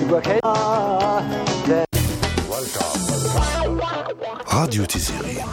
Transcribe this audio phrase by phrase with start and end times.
[0.00, 1.22] يوا آه.
[4.54, 5.44] راديو تيزيري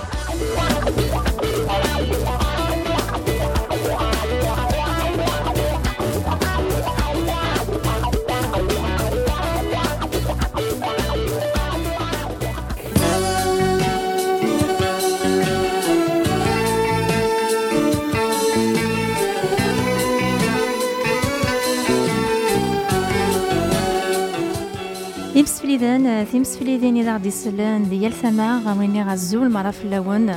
[25.66, 30.36] فليدن آه، ثيمس فليدن إذا غدي سلان ديال سماع غويني غزول مرا في اللون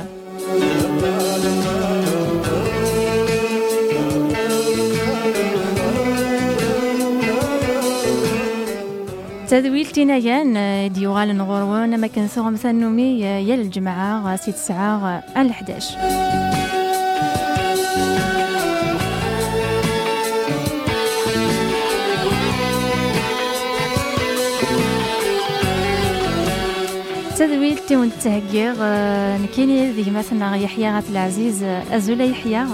[9.47, 16.48] تدويل تنايان آه، ديوغال نغروان ما كنسوغم سنومي آه، يا الجمعة سي تسعة 11
[27.39, 28.75] 11 تدويل تيون تهجير
[29.43, 32.65] نكيني ذي مثلا يحيى غات العزيز أزولا يحيى.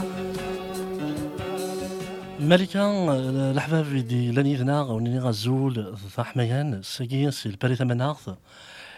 [2.39, 3.13] ملكة
[3.51, 8.17] الأحباب دي لاني ذنا ونيني غزول ذا حميان ساقي سي الباري ثمناغ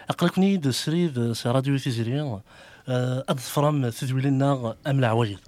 [0.09, 2.39] أقلكني سريد سي راديو تيزيري
[3.37, 5.39] فرام تدويلنا أم العوايد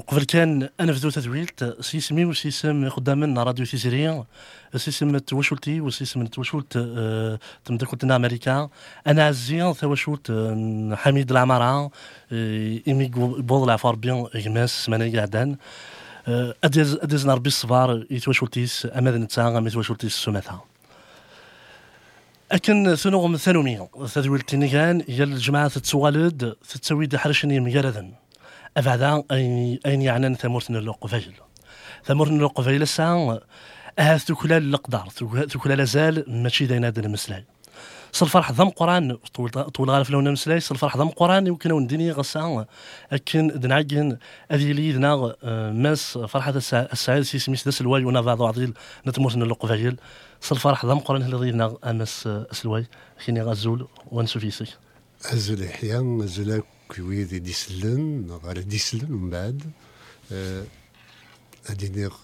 [0.00, 4.24] وقبل كان أنا فدو تدويلت سيسمي وسيسم قدامنا راديو تيزيري
[4.76, 8.68] سيسم توشولتي وسيسم توشولت آه، تمدكلتنا أمريكا.
[9.06, 11.90] أنا عزي توشولت آه، حميد العمارة
[12.32, 13.08] آه، إيمي
[13.48, 15.56] بوض العفار بيان غماس سمانة قعدان
[16.64, 20.60] اديز اديز نربي الصبار يتوشولتيس اماد نتا ام يتوشولتيس سمثا
[22.52, 28.19] أكن ثنوغم ثانومي تدويلتي نيغان هي الجماعة تتسوالد تتسوي حرشني مجردا
[28.76, 31.34] أبعدا أين أين يعني ثمورتنا القفيل
[32.04, 33.38] ثمورتنا القفيل سان
[33.98, 35.06] أهاث تكلا القدر
[35.46, 37.44] تكلا لازال ماشي داين هذا المسلاي
[38.12, 39.16] صل ضم قرآن.
[39.74, 40.60] طول غالف لون مسلاي.
[40.60, 41.46] صل ضم قرآن.
[41.46, 42.64] يمكن ونديني غسان
[43.12, 44.18] لكن دنعجن
[44.50, 48.74] هذه لي دنا آه، ماس فرحة السعيد سي سميس داس الواي ونا بعض عضيل
[49.06, 49.96] نتمورتنا القفيل
[50.40, 52.28] صل فرح ضم قرآن اللي دنا امس
[52.64, 52.86] الواي
[53.26, 54.64] خيني غزول ونسو فيسي
[55.24, 56.62] أزل إحيان أزل
[56.96, 59.62] كويدي ديسلن غير ديسلن ومن بعد
[61.70, 62.14] أدينيغ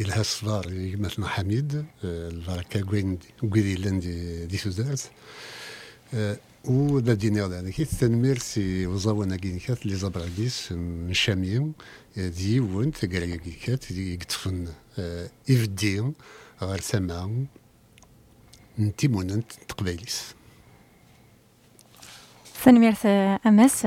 [0.00, 0.66] إلها الصفار
[0.98, 5.10] مثل حميد البركة كوين كويدي لأن دي دي سوزارت
[6.64, 11.72] و دا دينيغ يعني كي التنمير سي وزاوانا كينيكات اللي زابراديس من شاميم
[12.16, 14.68] دي ون تقرا كينيكات يقتفن
[15.50, 16.12] إفدين
[16.62, 17.46] غير سما
[18.78, 20.20] نتيموننت تقبايليس
[22.58, 23.06] ثنميرث
[23.46, 23.86] أمس.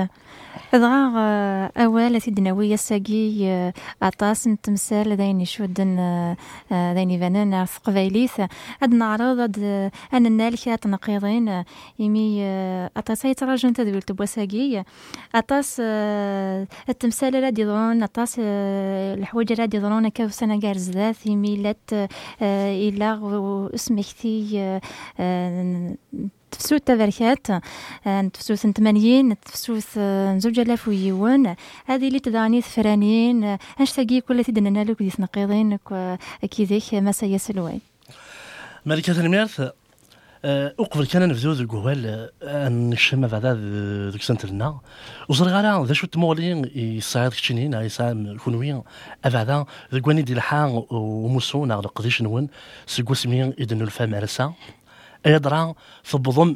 [0.74, 3.72] دغا أول تدناوي ساقي
[4.04, 5.96] أطاس نتمثال داين يشودن
[6.72, 8.42] داين يبانن في قبايليث
[8.84, 9.60] أد نعرض أد
[10.14, 11.64] أن النالكة تنقيضين
[12.00, 12.46] يمي
[12.98, 14.84] أطاس تدويل تبوا ساقي
[15.36, 15.80] أطاس
[16.90, 22.10] التمثال لا ديضرون أطاس الحوايج لا ديضرون كيف سنة قارز ذات يمي لات
[22.42, 23.20] إلا
[23.76, 24.80] اسمكتي
[26.52, 27.48] تفسوت تبركات
[28.34, 30.00] تفسوت ثمانين تفسوت
[30.38, 33.58] زوج آلاف ويون هذه اللي تداني ثفرانين
[33.96, 35.78] تاقي كل تدنا لك دي تنقيضين
[36.52, 37.82] كيذيك ما سيسلوين
[38.86, 39.72] ملكة الميرث
[40.46, 41.94] أقبل كان نبدو ذو
[42.44, 43.46] نشم بعد
[44.12, 44.80] ذوك سنت لنا.
[45.30, 46.08] وصل غالا ذا شو
[46.76, 48.82] يصعد كتشينين يصعد كونوين
[49.26, 52.48] أبعدا ذو قواني دي الحان وموسون على قديش نون
[52.88, 54.16] سيقول سمين إذن الفام
[55.26, 55.76] عرسا أيضا
[56.12, 56.56] تبضم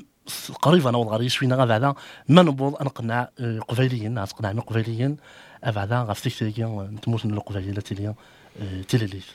[0.61, 1.95] قريبا نوض غير يسوينا غا
[2.29, 3.61] ما نبوض نقنع آه،
[4.09, 5.17] ناس قنع قبيليين.
[5.65, 8.15] بعدا غا فتيك نتموت من القبيلة تيليا
[8.61, 9.25] آه، تيليليث.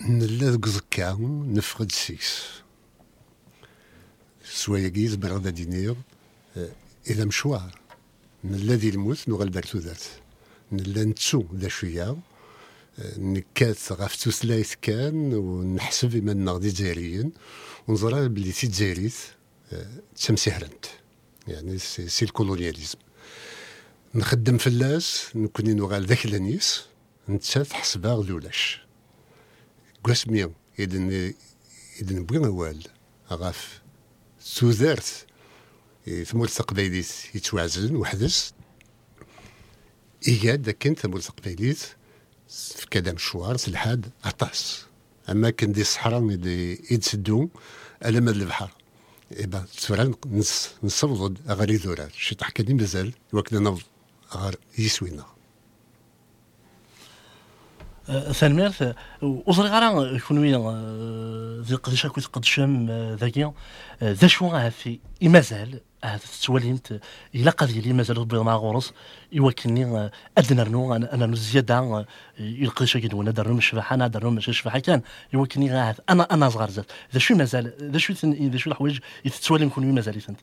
[0.00, 2.44] نلا ذوك زكا نفقد سيكس
[4.44, 5.96] سوايا كيز بغدا دينير
[6.56, 6.68] آه،
[7.10, 7.78] إذا مشوار.
[8.44, 10.02] نلا ذي الموت نغل بارتو ذات.
[10.72, 12.16] نلا نتسو ذا شوية.
[13.18, 17.32] نكات غاف توسلايت كان ونحسب إما نغدي جزائريين
[17.88, 19.14] ونظرا بلي سي تزايريت
[20.16, 20.84] تسمسي هرنت
[21.48, 22.98] يعني سي, سي الكولونياليزم.
[24.14, 26.84] نخدم فلاس نكوني نوغال ذاك لانيس
[27.28, 28.80] نتا تحسبها غلولاش
[30.04, 31.34] قاسمي إذن
[32.00, 32.82] إذن بغي نوال.
[33.30, 33.82] غاف
[34.40, 35.26] سوذرت
[36.24, 38.54] ثمول تقبايليت يتوازن وحدس.
[40.28, 41.78] إيجاد كان ثمول تقبايليت
[42.48, 44.87] في كذا مشوار سلحاد أطاس.
[45.30, 46.20] أما كان دي الصحراء
[46.90, 47.48] يتسدو
[48.02, 48.70] على مد البحر.
[49.32, 53.82] إبا تسورا نص نصوض أغاري ذورات شي تحكي مازال وكنا نوض
[54.36, 55.24] غير يسوينا.
[58.32, 60.52] ثانميرت وصري غير كونوي
[61.62, 63.52] ذي قداش كنت قد شام ذاكي
[64.02, 67.00] ذا شو في؟ مازال هذا تتولينت
[67.34, 68.92] إلا قضية لي مازال مع غورس
[69.32, 72.06] يوكلني أدنى رنو أنا أنا زيادة
[72.38, 75.02] يلقى شي كيدو أنا درنو مش شبحة أنا درنو مش شبحة كان
[75.32, 76.84] يوكلني أنا أنا صغار زاد.
[77.12, 78.12] ذا شو مازال ذا شو
[78.52, 80.40] ذا شو الحوايج يتتولي نكون مازال يثنت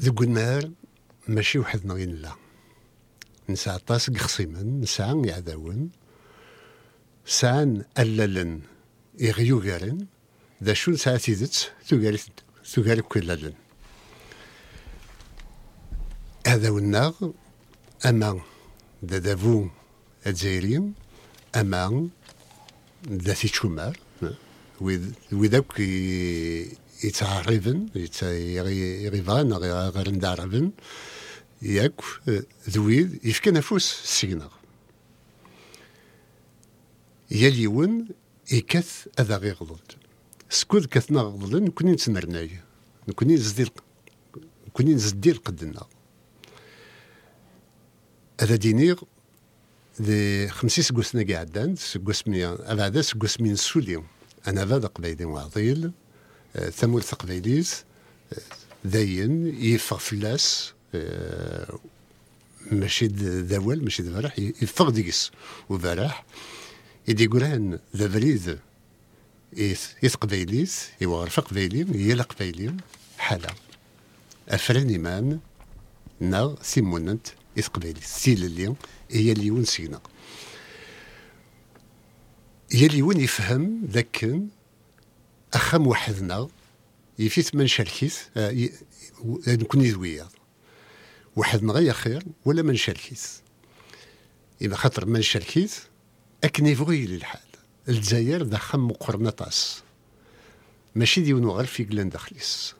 [0.00, 0.70] ذوك النهار
[1.28, 2.32] ماشي وحدنا غير لا.
[3.48, 5.90] نسعى طاس قخصيمن نسعى يعداون
[7.24, 8.60] سان أللن
[9.22, 10.06] إغيو غارن.
[10.62, 12.18] ذا شو نسعى تيدت تغاري
[12.74, 13.52] تغاري كلالن
[16.48, 17.14] هذا والناغ
[18.06, 18.40] أما
[19.04, 19.66] ذا دافو
[20.26, 20.94] الجزائريين
[21.56, 22.08] أما
[23.08, 23.98] ذا تيتشومار
[25.32, 25.80] وذاك
[27.04, 27.88] يتعرفن
[29.04, 30.70] يغيفان غير ندعرفن
[31.62, 32.00] ياك
[32.70, 34.52] ذويد يفكى نفوس السيناغ
[37.30, 38.08] يا اليون
[38.52, 39.78] يكث هذا غير غضل
[40.50, 42.50] سكوذ كثنا غضل نكوني نتمرناي
[43.08, 43.70] نكوني نزدي
[44.68, 45.86] نكوني نزدي قدنا
[48.40, 49.02] هذا دينيغ
[50.02, 53.04] ذي خمسي سكوسنا قاعدان سكوس ميا هذا
[53.40, 54.06] مين سوليوم.
[54.46, 55.92] أنا هذا قبيلي وعضيل
[56.70, 57.84] ثمول تقبيليز
[58.84, 60.72] داين يفغ فلاس
[62.70, 65.30] ماشي ذاول ماشي ذبرح يفغ ديكس
[65.68, 66.24] وبرح
[67.08, 68.58] يدي قران ذا فريد
[70.02, 72.76] يث قبيليس يوغرف قبيليم يلا قبيليم
[73.18, 73.54] حالا.
[74.48, 75.40] أفران إيمان
[76.20, 77.26] نا سيموننت.
[77.58, 78.74] يث قبيليس سيل اللي
[79.10, 80.00] هي اللي ونسينا
[82.72, 84.30] هي اللي وين يفهم ذاك
[85.54, 86.48] أخم وحدنا
[87.18, 88.68] يفيت من شركيس آه
[89.48, 90.28] نكون يذويا
[91.36, 93.42] وحدنا غير خير ولا من شركيس
[94.62, 95.82] إذا خاطر من شركيس
[96.44, 97.40] أكن يبغي للحال.
[97.88, 99.82] الجزائر ذا خم مقرنطاس
[100.94, 102.74] ماشي ديونو غير في قلان داخليس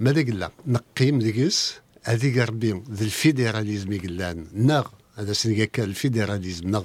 [0.00, 4.88] ماذا قلنا؟ نقيم ديكس هذيك ربي ذا الفيدراليزم قلان ناغ.
[5.14, 6.84] هذا سنقا الفيدراليزم ناغ.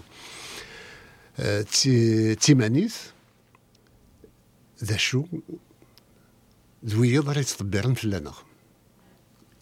[1.39, 1.61] أه
[2.33, 2.97] تيمانيث
[4.83, 5.25] ذا شو؟
[6.85, 8.33] ذوي يضري يتطبرن فلانا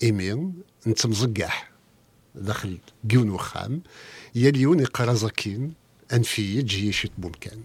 [0.03, 0.53] إيمين
[0.87, 1.71] نتمزقح
[2.35, 2.77] داخل
[3.09, 3.81] قيون وخام.
[4.35, 5.73] يليون يقرا زكين
[6.13, 7.61] أنفية جيش ممكن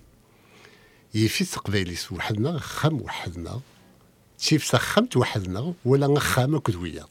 [1.15, 3.61] يفي تقبيليس وحدنا خم وحدنا.
[4.39, 7.11] تيف سخمت وحدنا ولا خام كدوياض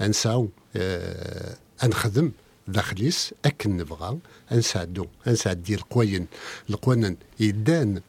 [0.00, 2.32] أنساو أه أنخدم
[2.68, 4.18] داخليس أكن نبغى
[4.52, 6.26] أنساعدو أنساعد ديال القوين
[6.70, 8.00] القوانن يدان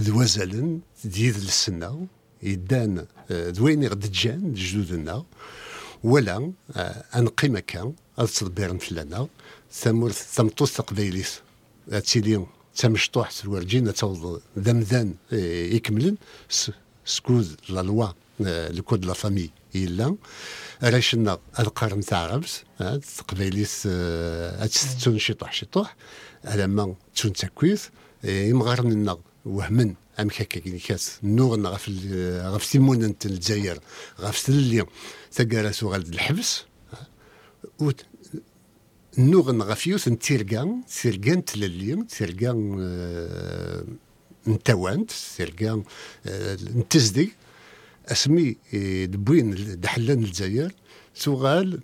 [0.00, 2.06] ذوازلن ديال السنة
[2.42, 5.24] يدان ذوين غد جان جدودنا.
[6.04, 6.52] ولا
[7.16, 9.28] أنقي مكان هذا تدبير فلانا.
[9.72, 11.40] ثمورث ثمطوس تقبيليس.
[12.06, 12.46] تيلي
[12.76, 16.16] تمشطوح سورجين توض ذمذان يكملن.
[17.04, 18.08] سكوز لا لوا
[18.40, 19.50] الكود لا فامي.
[19.84, 20.16] إلا
[20.82, 22.62] راشنا القرن تاع عربس
[23.18, 23.82] تقبيليس
[24.72, 25.96] تستون شطوح شطوح
[26.44, 27.86] على ما تون تكويث
[28.24, 31.90] يمغرن النغ وهمن ام هكا كي كاس نوغ غف
[32.54, 33.78] غف سيمون الجزائر
[34.20, 34.86] غف سلي
[35.32, 36.64] تقارس غالد الحبس
[39.18, 43.84] نوغ غف يوث نتيركان تيركان تللي تيركان آه
[44.48, 45.82] نتوانت تيركان
[46.26, 47.32] آه نتزدي.
[48.08, 48.56] أسمي
[49.06, 50.72] دبوين دحلان الجزائر
[51.14, 51.80] سوغال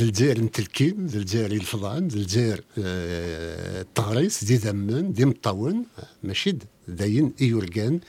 [0.00, 5.86] الجزائر نتلكين ذا الجزائر الفضان الجزائر التغريس دي ذمان دي مطاون
[6.22, 6.56] ماشي
[6.88, 8.00] داين ايوركان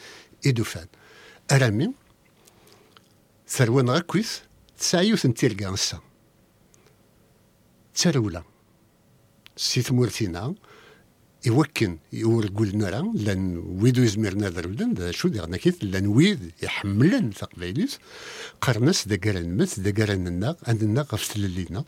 [0.46, 0.88] ايدوفان
[1.52, 1.94] أرامي
[3.48, 4.42] ثروان غاكويس
[4.80, 6.00] تسعيوث نتيركان السا
[7.96, 8.44] ترولا
[9.58, 10.56] سي ثمورتينا
[11.46, 18.00] يوكن يور قلنا راه لأن ويدو يزمرنا ذربلن شو ديرنا كيف لأن ويد يحملن تقبيليس
[18.62, 21.84] قرنس دا قرن مس دا قرن الناق عند الناق غفت لينا.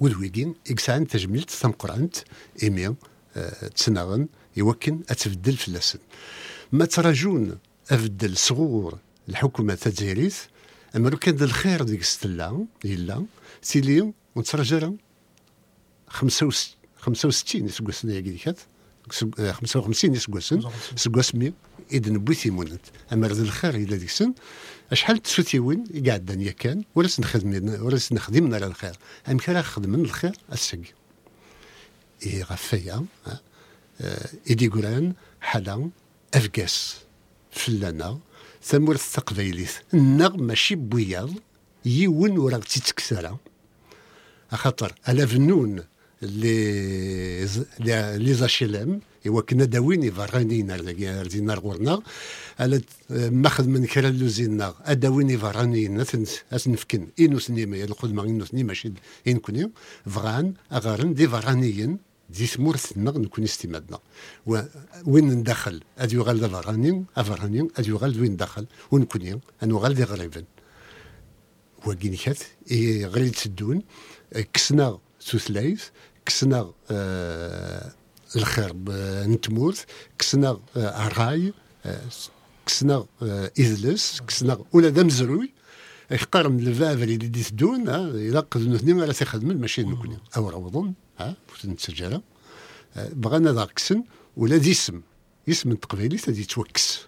[0.00, 2.16] ودويكين إكسان تجميلت ثم قرآنت
[2.62, 2.94] إيميا
[3.36, 5.98] أه تسناغن يوكن أتبدل في اللسن
[6.72, 7.58] ما تراجون
[7.90, 10.38] أبدل صغور الحكومة تجاريث
[10.96, 13.24] أما لو كان الخير ديك ستلا إلا
[13.62, 14.90] سيليو ونتراجع
[16.08, 18.58] 65 65 يسقسنا يا كيكات
[19.10, 20.62] 55 يسقسن
[20.96, 21.52] سقس 100
[21.92, 22.80] إذا نبوي ثيمونت
[23.12, 24.34] أما رد الخير إلا ديك السن
[24.92, 26.84] أشحال تسوتيوين يا كان.
[26.94, 28.96] ولا سنخدم ولا سنخدم على الخير.
[29.28, 30.80] أم خدم من الخير السق
[32.22, 33.04] إيه غفايا
[34.50, 35.90] إيدي قرآن حالا
[36.34, 36.96] أفقاس
[37.50, 38.18] فلانا.
[38.62, 41.30] ثمورث تقبيليث النغ ماشي بوياض
[41.84, 43.38] يون ورا تيتكسرا
[44.52, 45.84] خاطر على فنون.
[46.22, 50.76] لي زاشيلام ايوا كنا داوين فارانينا
[51.22, 52.02] رزينا غورنا
[52.60, 56.04] على ماخذ من كرا لوزينا اداوين فارانينا
[56.52, 57.08] أسنفكن.
[57.20, 58.92] إنو سنيما الخدمه إنو سنيما ماشي
[59.28, 59.70] إن كوني.
[60.06, 61.98] فغان أغارن دي فارانيين.
[62.30, 63.98] دي ثمورثنا نكون استمادنا.
[65.06, 70.44] وين ندخل؟ اد يغال دا فارانين افارانين اد يغال وين ندخل؟ ونكوني انو دي غريبن.
[71.86, 72.38] وكينيكات
[73.02, 73.82] غريب تسدون
[74.52, 75.84] كسنا سوثلايث
[76.28, 77.92] كسنا آه
[78.36, 78.72] الخير
[79.28, 79.86] نتمورت
[80.18, 81.52] كسنا الراي
[81.86, 82.00] آه
[82.66, 85.52] كسنا آه إذلس كسنا ولا دم زروي
[86.10, 91.36] يقارن الفاف اللي دي تدون إلا قد نثنين على تخدم ماشي نكوني أو روضن ها
[91.64, 92.20] نتسجل
[92.96, 94.02] بغانا ذا كسن
[94.36, 95.00] ولا دي اسم
[95.48, 97.00] اسم تقبيلي تدي توكس.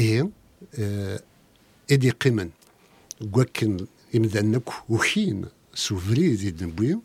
[0.00, 0.30] إيه
[1.90, 2.50] إدي قيمن
[3.32, 6.98] كواكن يمدأنك وحين سوفري دي دنبوي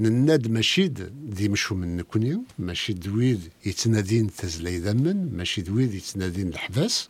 [0.00, 7.08] نناد ماشي دي مشو من نكوني ماشي دويد يتنادين تزلي ذمن ماشي دويد يتنادين الحباس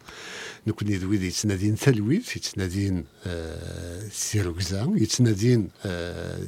[0.66, 4.08] نكوني دويد يتنادين ثلويد يتنادين آه
[4.96, 6.46] يتنادين آه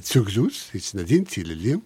[0.75, 1.81] يتنادين تيللي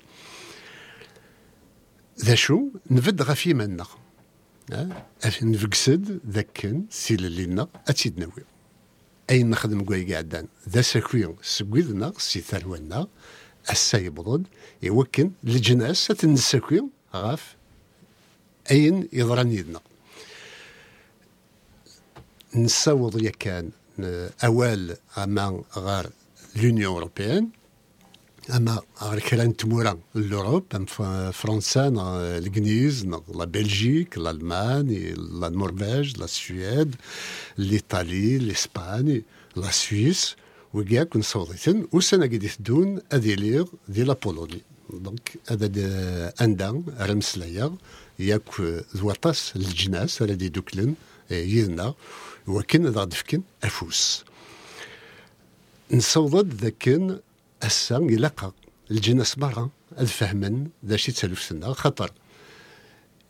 [2.21, 3.87] ذا شو؟ نفد غافي منا
[4.73, 5.03] آه
[5.43, 8.45] نفقسد ذاكن سيللينا أتيد نوي
[9.31, 13.07] أين نخدم كواي قاعدان؟ ذا ساكوي سكويدنا سي ثرونا
[13.71, 14.47] أسا يبضد
[14.83, 17.57] يوكن الجناس تنساكوي غاف
[18.71, 19.81] أين يضران يدنا.
[22.55, 23.71] نساوض يكان
[24.45, 26.11] أوال أما غار
[26.57, 27.49] لونيون أوروبيان
[28.51, 30.87] أما غير كرا تمورا لوروب أم
[31.33, 31.89] فرنسا
[32.39, 34.89] الكنيز لا بلجيك الالمان
[35.41, 36.95] لا نورفيج لا السويد
[37.59, 39.23] الايطالي الاسباني
[39.57, 40.37] لا سويس.
[40.75, 44.61] وكاع كون صوتيتن وسنة قد يثدون أديليغ دي لا بولوني
[44.91, 45.69] دونك هذا
[46.41, 47.77] أندا رمسلايا
[48.19, 48.61] ياك
[48.97, 50.95] ذواطاس الجناس دي دوكلن
[51.31, 51.95] يدنا
[52.47, 54.25] وكن ذا دفكن أفوس.
[55.93, 57.19] نصوضد ذاكن
[57.63, 58.53] أسا يلاقا
[58.91, 62.11] الجناس برا الفهمن ذا شي تسالف سنة خطر.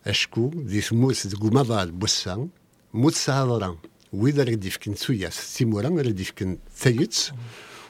[0.06, 2.48] أشكو دي ثموت دقو مضال بوسا
[2.94, 3.76] موت سهضران
[4.12, 7.16] وإذا راه يفكن سوياس تيمورا راه يفكن ثايت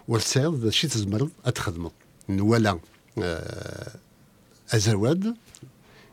[0.09, 1.91] ورسايض شي تزمر أتخدمه
[2.29, 2.79] نوالا
[3.19, 3.93] آه
[4.75, 5.35] أزواد.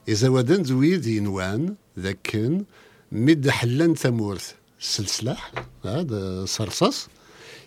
[0.10, 2.66] إزوادن زويد ينوان ذاكن
[3.12, 5.52] مد حلان ثمورث السلسلاح
[5.86, 7.08] هذا صرصاص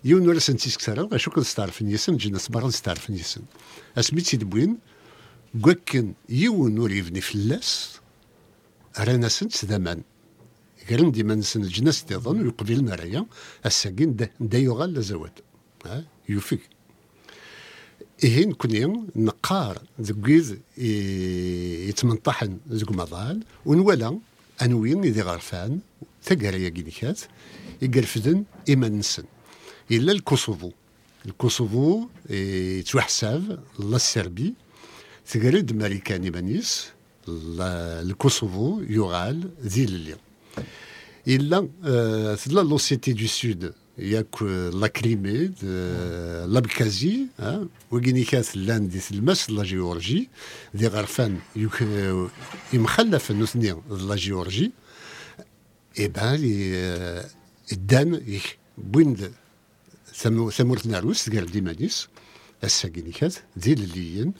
[0.04, 3.42] يون ولا سنتيس كثر اشو كنت ستعرف نيسن جينا صباغ ستعرف نيسن
[3.98, 4.78] اسميتي دبوين
[5.62, 7.92] كواكن يون يبني فلاس
[8.98, 9.28] رانا
[10.88, 13.26] كرن ديما نسن الجناس تظن يقبل المرايا
[13.66, 15.38] الساكين دا يغال لزواد
[16.28, 16.60] يوفيك.
[18.24, 20.56] إيه نكوني نقار ذكيز
[21.88, 24.18] يتمنطحن ذك مضال ونولا
[24.62, 25.78] أنوين إذا غرفان
[26.24, 27.20] ثقريا كينيكات
[27.82, 29.24] يقرفدن إما نسن.
[29.90, 30.70] إلا الكوسوفو.
[31.26, 34.54] الكوسوفو يتوحساب لا السربي
[35.30, 36.86] تقريد ماريكاني بانيس
[37.28, 40.16] الكوسوفو يغال ذي اللي
[41.28, 41.68] إلا
[42.46, 45.50] لا لوسيتي دو سود ياك لا كريمي
[46.46, 47.26] لابكازي
[47.90, 50.28] وكيني كاس لأن دي المس لا جيورجي
[50.74, 51.38] دي غرفان
[52.72, 54.72] يمخلف نوثني لا جيورجي
[55.98, 57.22] اي بان
[57.72, 58.20] دان
[58.78, 59.16] بوين
[60.50, 62.08] ثمورت ناروس قال ديمانيس
[62.64, 64.32] الساكينيكات دي الليين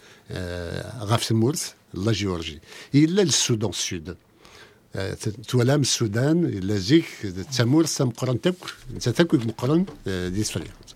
[0.99, 2.61] غاف ثمورت لا جيورجي
[2.95, 4.17] إلا السودان السود
[5.49, 7.05] توالام السودان لازيك
[7.57, 8.55] تامور مقرن تاك
[8.95, 10.91] انت تاكل مقرن دي سفريات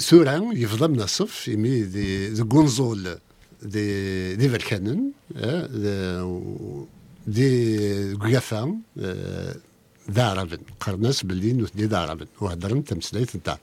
[0.00, 3.18] ثورا يفضل من الصف يمي دي دي كونزول
[3.62, 5.10] دي دي فالكانن
[7.26, 8.78] دي غافا
[10.10, 13.58] ذا عربن قرناس باللي نوث ذا عربن وهدرن تمسلايت نتاع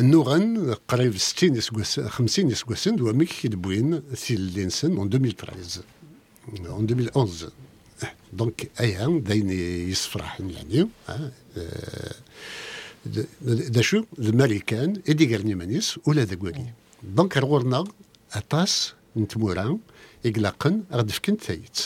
[0.00, 5.80] النوغن قريب 60 يسقوس 50 يسقوسن وميك يدبوين ثيل لينسن 2013
[6.58, 7.52] en 2011
[8.32, 9.50] دونك أيام داين
[9.90, 10.88] يصفرح يعني
[13.46, 16.66] دا شو الماريكان ايدي قرني مانيس ولا ذا قولي
[17.02, 17.84] دونك رغورنا
[18.32, 19.78] اطاس نتمورا
[20.26, 21.78] إقلاقن غد فكن ثايت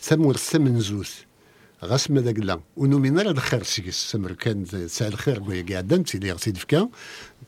[0.00, 1.14] ثمور ثمن زوث
[1.84, 6.56] غاس ماذا قلا ونومينا راه الخير سيكس سمر كان سال الخير قوي قاعدا تيلي غسيد
[6.56, 6.88] فكا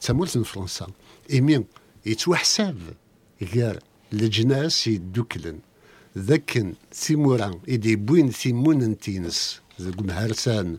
[0.00, 0.86] تمورت فرنسا
[1.30, 1.64] ايمين
[2.06, 2.78] يتوحساب
[3.42, 3.78] غير
[4.12, 5.58] لجناس يدوكلن
[6.18, 10.78] ذاك سيمورا إدي بوين سيمون انتينس ذاك مهرسان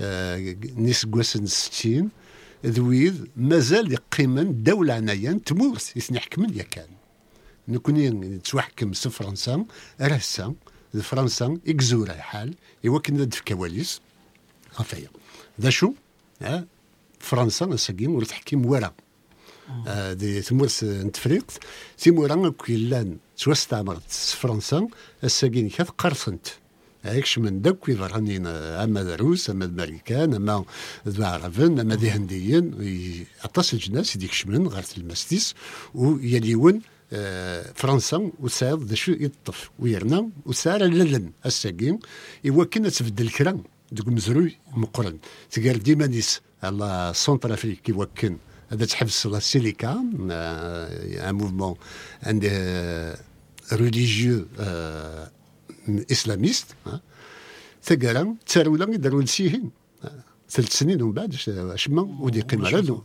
[0.00, 2.08] آه نيس قوسن ستين.
[2.66, 6.88] ذويذ مازال يقيمن دولة عنايا تمورث يثني حكمن يا كان
[7.68, 9.64] نكوني تحكم س فرنسا
[10.00, 10.54] راه
[11.02, 12.54] فرنسا إكزورا حال.
[12.86, 14.00] إوا كنا في كواليس
[14.78, 15.08] غفايا
[15.60, 15.92] ذا شو؟
[16.42, 16.66] ها
[17.20, 18.94] فرنسا ساكين ورا تحكيم ورا.
[19.86, 21.50] آه دي تمورث نتفريق
[21.98, 24.88] تيمورا كي لأن توستعمرت فرنسا
[25.24, 26.46] الساكين كاث قرصنت.
[27.04, 28.36] هيكش من داك يظهرني
[28.84, 30.64] أما دروس أما الأمريكان أما
[31.06, 32.64] العربن أما ذي هنديين.
[33.44, 35.54] عطاس الجناس يديك شمن غير المستيس
[35.94, 36.80] ويليون
[37.12, 39.70] آه فرنسا وساد ذا شو يطف.
[39.78, 41.98] ويرنا وسار للن الساقين
[42.48, 45.18] إوا كنا تبدل كرا دوك مزروي مقرن.
[45.50, 48.36] تقال ديما نيس على سونتر أفريك يوكن
[48.70, 51.74] هذا تحبس لا سيليكا ان موفمون
[52.22, 52.52] عنده
[53.72, 54.46] ريليجيو
[55.88, 56.66] اسلاميست
[57.84, 59.70] ثقالا تسارولا يداروا لسيهين
[60.50, 61.34] ثلاث سنين ومن بعد
[61.74, 63.02] شما ودي رادو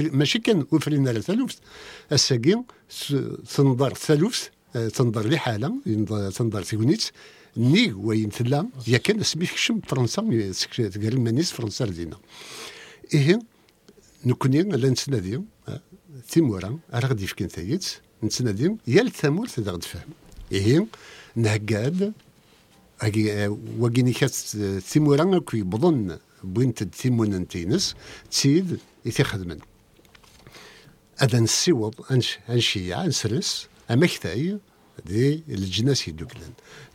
[0.00, 1.56] ماشي كان وفرينا على ثالوث
[2.12, 2.64] الساقين
[3.56, 4.48] تنظر ثالوث
[4.94, 5.74] تنظر لحاله
[6.30, 7.04] تنظر تيونيت
[7.56, 10.22] ني وين ثلا يا كان سميت كشم فرنسا
[10.94, 12.18] تقال مانيس فرنسا ردينا
[13.14, 13.38] إيه
[14.26, 15.40] نكوني لا نتنادي
[16.28, 17.86] تيمورا راه غادي يفكن ثايت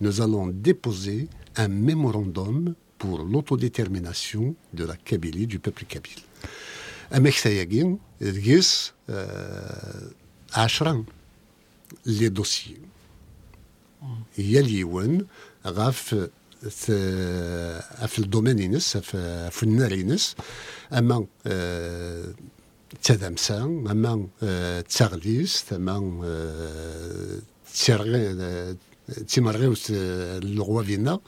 [0.01, 6.20] Nous allons déposer un mémorandum pour l'autodétermination de la Kabylie, du peuple kabyle.
[10.53, 11.03] 10
[12.05, 12.77] لي دوسي
[14.38, 15.27] يليون
[15.67, 16.15] غاف
[18.07, 20.36] في الدومين ينس في النار ينس.
[20.93, 22.33] أما آه،
[23.03, 27.39] تدمسا أما آه، تغليس أما آه،
[29.27, 31.20] تيمرغيوس اللغوة فينا.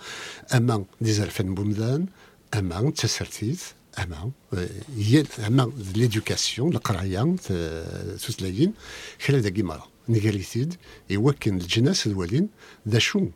[0.53, 2.05] أما ديزرفن بومدان.
[2.53, 3.63] أما تسرتيث
[4.03, 4.31] أما
[4.97, 7.36] هي أما ليدوكاسيون القراية
[8.15, 8.73] تسلايين
[9.25, 10.75] خلال داكي مرة نيغاليتيد
[11.10, 12.49] يوكن الجناس الوالين
[12.88, 13.27] ذا شو؟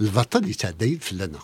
[0.00, 1.38] البطل يتعدى فلانا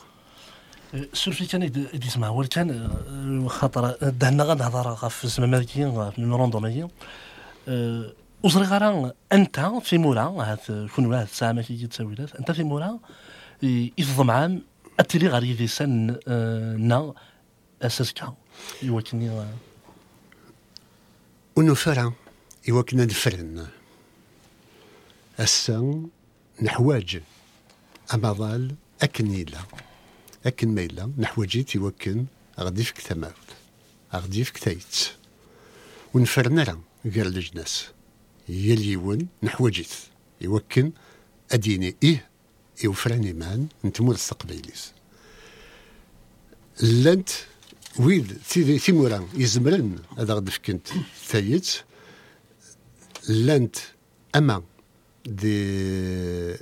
[1.12, 6.88] سولفي كان يدي سمع هو كان خاطر دهنا غنهضر في الزماماتي في المروندومية
[8.42, 9.98] وصري غرا أنت في
[10.40, 12.98] هاد كون واحد الساعة ماشي تساويلات أنت في مورا
[13.98, 14.62] يفضل عام
[15.00, 15.66] اتلي غير
[17.84, 18.34] يدي سن نا اساسكا
[18.82, 19.46] يوكني
[21.56, 22.12] ونفرا
[22.68, 23.66] يوكنا نفرن
[25.40, 26.06] السن
[26.62, 27.20] نحواج
[28.14, 29.58] أمضال أكن يلا
[30.46, 32.26] أكن ما يلا نحوجيت يوكن
[32.60, 33.34] غادي فيك ثماوت
[34.14, 34.96] غادي فيك تايت
[36.14, 37.86] ونفرنا راه غير الجناس.
[38.48, 39.88] يليون نحوجيت
[40.40, 40.92] يوكن
[41.52, 42.28] أديني إيه
[42.84, 44.92] يوفراني مان نتمور السقبيليس
[46.82, 47.30] لانت
[47.98, 49.96] ويد تي تيمورا يزمرن.
[50.18, 50.88] هذا غادي فكنت
[51.26, 51.68] ثايت
[53.28, 53.76] لانت
[54.36, 54.62] أما
[55.26, 56.54] دي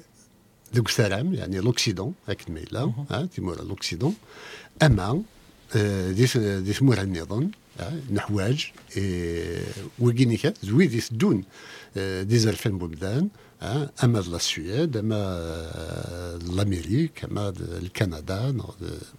[0.75, 4.15] دوك السلام يعني لوكسيدون هاك الميلا ها تيمور لوكسيدون.
[4.83, 5.23] اما
[5.75, 6.27] دي
[6.61, 7.51] دي ثمور النظام
[8.11, 8.73] نحواج
[9.99, 11.45] وكيني كات زويد يسدون
[11.97, 12.79] دي زرفان
[13.63, 15.17] بلدان اما لا السويد اما
[16.37, 18.57] الامريك اما الكندا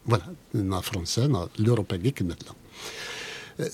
[0.08, 2.54] فوالا فرنسا لوروبا كيك مثلا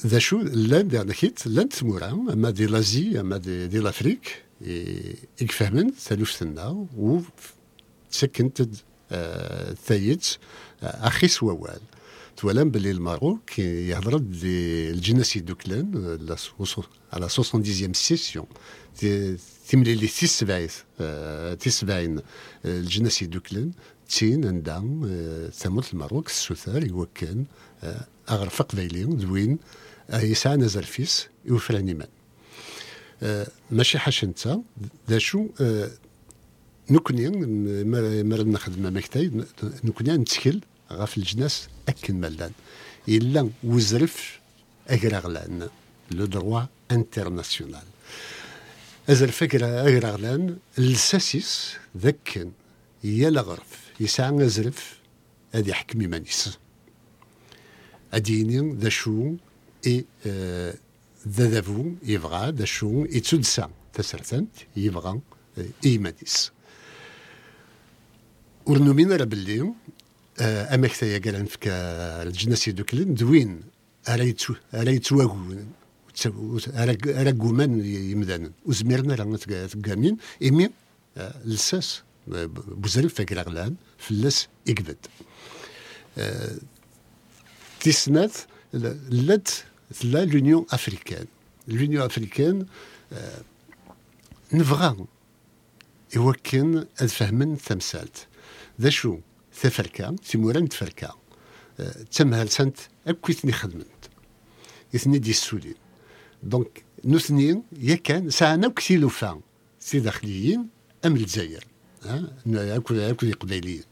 [0.06, 4.44] ذا شو لأن دي حيت لأن تمورا اما دي لازي اما دي, دي لافريك
[5.42, 7.20] يفهمن ثالوثنا و
[8.12, 8.62] سكنت
[9.86, 10.26] ثايت
[10.84, 11.80] أخي سوال
[12.38, 16.18] تولم باللي الماروك يهضر الجناس يدوكلان
[17.14, 18.46] على 70 سيسيون
[19.74, 20.76] لي تيسبعيث
[21.60, 22.22] تيسبعين
[22.66, 23.72] الجناس يدوكلان
[24.10, 27.46] تين عندها ثمرة الماروك السوثار يوكن
[28.30, 29.58] اغرف قبيلي دوين
[30.14, 32.06] يسعى نزل فيس يوفراني من
[33.72, 34.58] ماشي حاش انت
[35.10, 35.48] ذا شو
[36.90, 37.30] نكوني
[38.24, 39.32] مرة نخدم مكتاي
[39.84, 42.52] نكوني نتكل غاف الجناس أكن ملان
[43.08, 44.40] إلا وزرف
[44.90, 45.70] أغراغلان
[46.12, 47.84] لو دروا انترناسيونال.
[49.10, 52.52] أزرف أغراغلان الساسيس ذكن
[53.04, 55.00] يا لغرف يسعى أزرف
[55.56, 56.60] هذه حكمي مانيس.
[58.14, 59.34] أديني ذا شو
[59.88, 60.06] إي
[61.28, 65.20] ذا ذافو يبغى ذا شو يتسدسا تسرثنت يبغى
[65.86, 66.52] إيمانيس
[68.66, 69.74] ورنومينا راه باللي
[70.42, 73.62] أمك ثايا قال فك الجناس يدوكلن دوين
[74.08, 75.72] ara يتو ara يتواجون
[76.28, 80.18] ara قومان يمدانا وزميرنا راه تقامين.
[80.44, 80.70] إمي
[81.46, 84.98] لساس بوزريف فاكر غلان فلاس إكبد
[87.80, 88.32] تسنات
[89.10, 89.50] لات
[90.04, 91.26] لا لونيون أفريكان.
[91.68, 92.66] لونيون أفريكان
[94.54, 95.06] نبغى
[96.16, 98.28] يوكن فهمن تمثالت
[98.82, 99.20] ذا شو
[99.54, 101.16] ثفركا تيموران تفركا
[102.12, 102.78] تمهل سنت
[103.08, 103.86] أكويتني خدمت.
[104.96, 105.76] اثني دي السولين
[106.44, 109.42] دونك نثنين يا كان ساعنا كثيلو فان
[109.80, 110.68] سي داخليين
[111.06, 111.64] أم الجزائر
[112.06, 113.84] ها اكو اكو قبيليين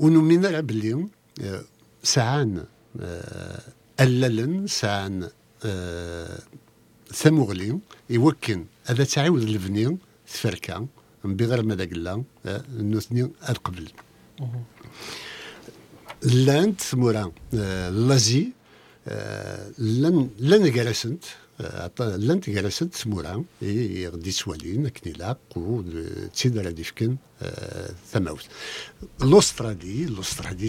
[0.00, 1.08] ونمينا باللي
[2.02, 2.64] ساعان
[4.00, 5.28] أللن ساعان
[7.12, 7.78] ثمغلي
[8.10, 10.86] يوكن هذا تعاود البني تفركا
[11.24, 12.22] بغير ما داك لا
[12.78, 13.88] نثني القبل
[16.22, 17.32] لانت مورا
[18.08, 18.52] لازي
[19.78, 21.24] لن لن جلسنت
[22.00, 23.44] لن جلسنت مورا
[24.12, 25.82] غدي سوالين كنيلاق و
[26.34, 27.16] تسيد راه ديفكن
[28.12, 28.44] ثماوت.
[29.22, 30.68] الأسترالي الأسترالي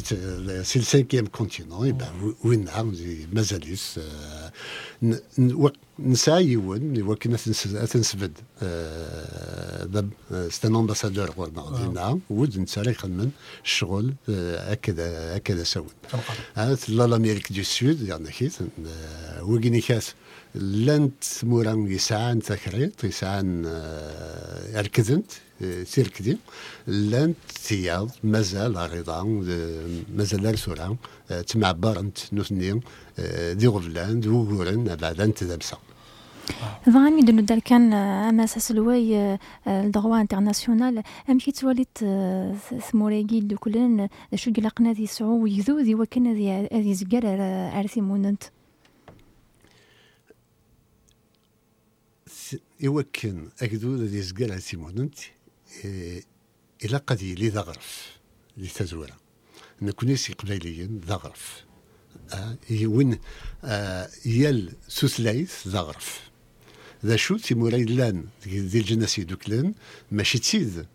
[0.63, 1.97] سي السانكيام كونتينون
[2.43, 2.67] وين
[3.33, 3.99] مازاليس
[5.99, 7.37] نسعى يون وكنا
[7.91, 8.31] تنسبد
[10.49, 13.29] سي أن أمباسادور غورنا ود نسى يخدم
[13.63, 15.85] الشغل هكذا هكذا سود
[16.87, 18.53] لا لأمريك دو سود يعني كيت
[19.41, 20.13] وكيني كاس
[20.55, 23.65] لانت موران يسعان تكريت يسعان
[24.75, 25.31] ركزنت
[25.83, 26.37] سيركدي.
[26.87, 27.37] لانت
[27.67, 29.23] تياض مازال رضا
[30.15, 30.95] مازال رسولا
[31.47, 32.81] تمعبرنت نوثني
[33.53, 35.77] دي غفلان وغورن أنت دمسا
[36.89, 39.37] ضغاني دنو دار كان أما أساس الواي
[39.67, 41.97] الدغوا انترناسيونال أم كي تواليت
[42.91, 46.33] ثموريكي دوكلن شو قلقنا ذي سعو ويذو ذي وكنا
[46.73, 47.23] ذي زقر
[47.79, 48.43] ارثي موننت.
[52.79, 55.15] يوكن أكدو ذي زقر ارثي موننت
[56.83, 58.17] إلى قد لي ذغرف
[58.57, 59.17] لي تزورا
[59.81, 61.63] نكونيسي قبيليين ذغرف
[62.33, 63.19] آه وين
[63.63, 66.21] آه يال سوسلايث ذغرف
[67.05, 69.73] ذا شو تيموراي لأن ديال الجناسي دوكلان
[70.11, 70.85] ماشي تسيد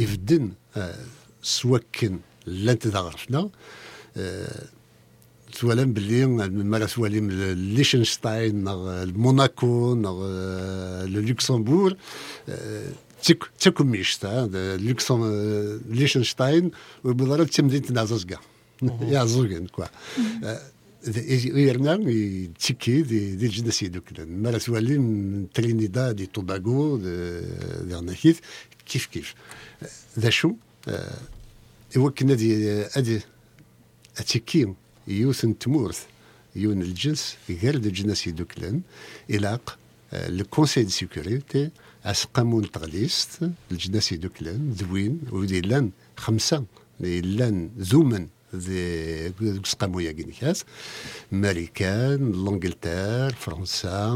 [0.00, 1.06] يفدن آه
[1.42, 3.50] سواكن لأن تذغرفنا
[4.16, 4.68] آه
[5.60, 7.30] توالم باللي مالا توالم
[7.74, 8.64] ليشنشتاين
[9.16, 9.94] موناكو
[11.04, 11.96] لوكسمبور
[13.60, 14.48] تاكم ميشتا
[14.80, 15.20] لوكسم
[15.90, 16.70] ليشنشتاين
[17.04, 18.36] وبضرب تمدينة نازوزكا
[19.02, 19.84] يا زوجين كوا
[21.54, 21.96] يرنا
[22.58, 28.36] تشيكي دي دي الجنسية دوك مالا توالين ترينيدا دي توباغو دي غناكيت
[28.86, 29.34] كيف كيف
[30.18, 30.52] ذا شو
[31.96, 33.20] يوكنا دي ادي
[35.08, 36.02] يوثن تمورث
[36.56, 38.80] يون الجنس غير دي الجنسية دوكلان
[39.30, 39.78] إلاق
[40.12, 41.70] لو كونسي دي سيكوريتي
[42.04, 46.64] أسقامون تغليست الجناسي دوكلان ذوين ودي لأن خمسة
[47.00, 49.32] لأن ذومن ذي
[49.64, 50.64] سقامو يا كاس
[51.32, 54.14] ماريكان لانجلتير فرنسا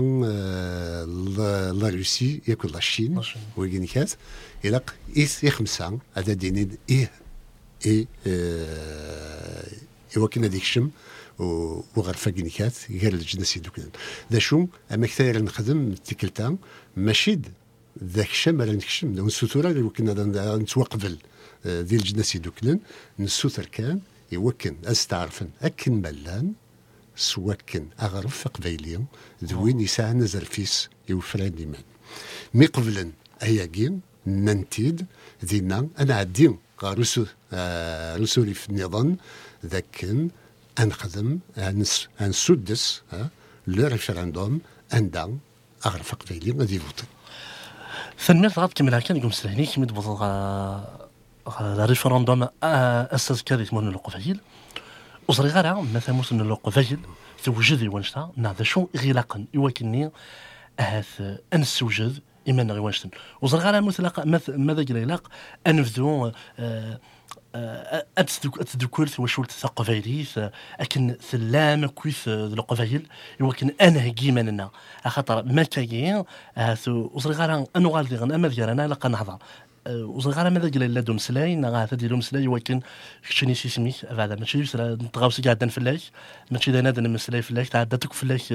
[1.75, 3.21] لا روسي ياكل لا الصين
[3.57, 4.17] ويجيني كاس
[4.65, 7.11] إلاق إيس إي خمسة هذا ديني إيه
[10.17, 10.91] إيوا ديك الشم
[11.97, 13.91] وغرفة كينيكات غير الجنسي دوكلان
[14.33, 16.57] ذا شو أما كثير نخدم تيكلتا
[16.97, 17.39] ماشي
[18.05, 21.19] ذاك الشم راه نكشم نسوتورا اللي كنا نتوقفل
[21.65, 22.81] ديال الجناسي دوكلن
[23.19, 24.01] نسوتر كان
[24.33, 26.53] يوكن أستعرفن أكن ملان
[27.17, 29.05] سواكن اغرف قبيلي
[29.45, 31.83] ذوين يساع نزر فيس يوفران ديمان
[32.55, 35.07] مي قبلن اياكين ننتيد
[35.43, 39.17] دينا أنا عدين رسو آه رسولي في النظام
[39.67, 40.31] ذاكن
[40.81, 41.39] انخدم
[42.21, 43.29] انسدس آه
[43.67, 44.61] لو ريفراندوم
[44.95, 45.39] اندا
[45.87, 47.05] اغرف قبيلي غادي فوتي
[48.19, 50.23] ثاني غاب كمل كان يقوم سلهني كمي تبوظ
[51.61, 54.41] لا ريفراندوم أساس كاري تمون القفايل
[55.29, 56.99] وصري غير ثموس ان القفايل
[57.45, 60.11] توجد يوانشتا نعذا شو غلاقا يوكني
[60.81, 63.11] هاث انسوجد إما نغيوانشتن
[63.43, 64.13] وصري غير مثلا
[64.49, 64.83] ماذا
[68.19, 70.39] انفذو اتذكرت وشولت ثقفايليث
[70.81, 73.07] أكن ثلام كويث القفايل.
[73.41, 74.71] يمكن أنا هكيماننا
[75.07, 76.25] خاطر ما كاين
[76.89, 79.39] وصري غير أنو غالي أما ديالنا لقى نهضر.
[79.89, 82.81] وصغار ماذا قال لا دوم سلاي نغا هذا ديالهم سلاي ولكن
[83.31, 84.05] شني شي سميت.
[84.11, 86.11] بعدا ماشي نتغاوسي قاعدين فلاش
[86.51, 88.55] ماشي أنا نادن مسلاي فلاش تعدتك فلاش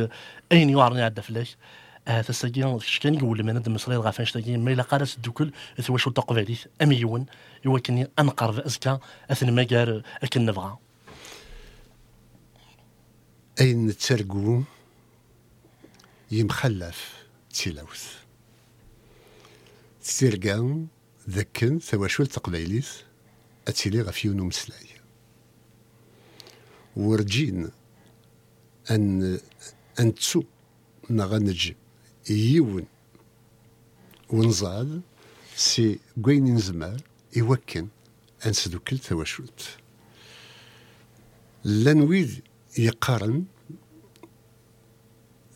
[0.51, 1.57] أين يوارني عدا فلاش.
[2.07, 6.09] هذا الساكين كان يقول من هذا المصري غافان شتاكي ما الا قالت الدوكل ثوا شو
[6.09, 7.25] تقفالي اميون
[7.65, 8.99] يوكني انقرب ازكا
[9.31, 10.77] اثن ما قال أكن نبغى.
[13.61, 14.61] أين نترقو
[16.31, 18.13] يمخلف تيلاوث
[20.03, 20.87] تيرقان
[21.29, 22.91] ذكن ثواشول تقبيليث
[23.67, 24.87] أتيلي غفيون مسلاي.
[26.95, 27.71] ورجين
[28.91, 29.39] أن
[29.99, 30.43] أن تسو
[31.09, 31.73] نغنج
[32.29, 32.85] يون
[34.29, 35.01] ونزاد
[35.55, 37.01] سي قوين نزمار
[37.35, 37.87] يوكن
[38.45, 39.77] أن سدوكل ثواشولت
[41.65, 42.41] لن ويد
[42.77, 43.45] يقارن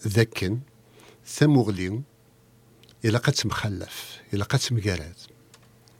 [0.07, 0.59] ذكن
[1.25, 2.03] ثمغلين
[3.05, 5.15] إلا قد مخلف إلا قد مقاراد.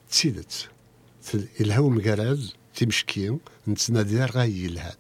[0.10, 0.70] تسيدت.
[1.62, 4.96] إلا هو مقاراد تمشكين نتنادي غاي يلهان.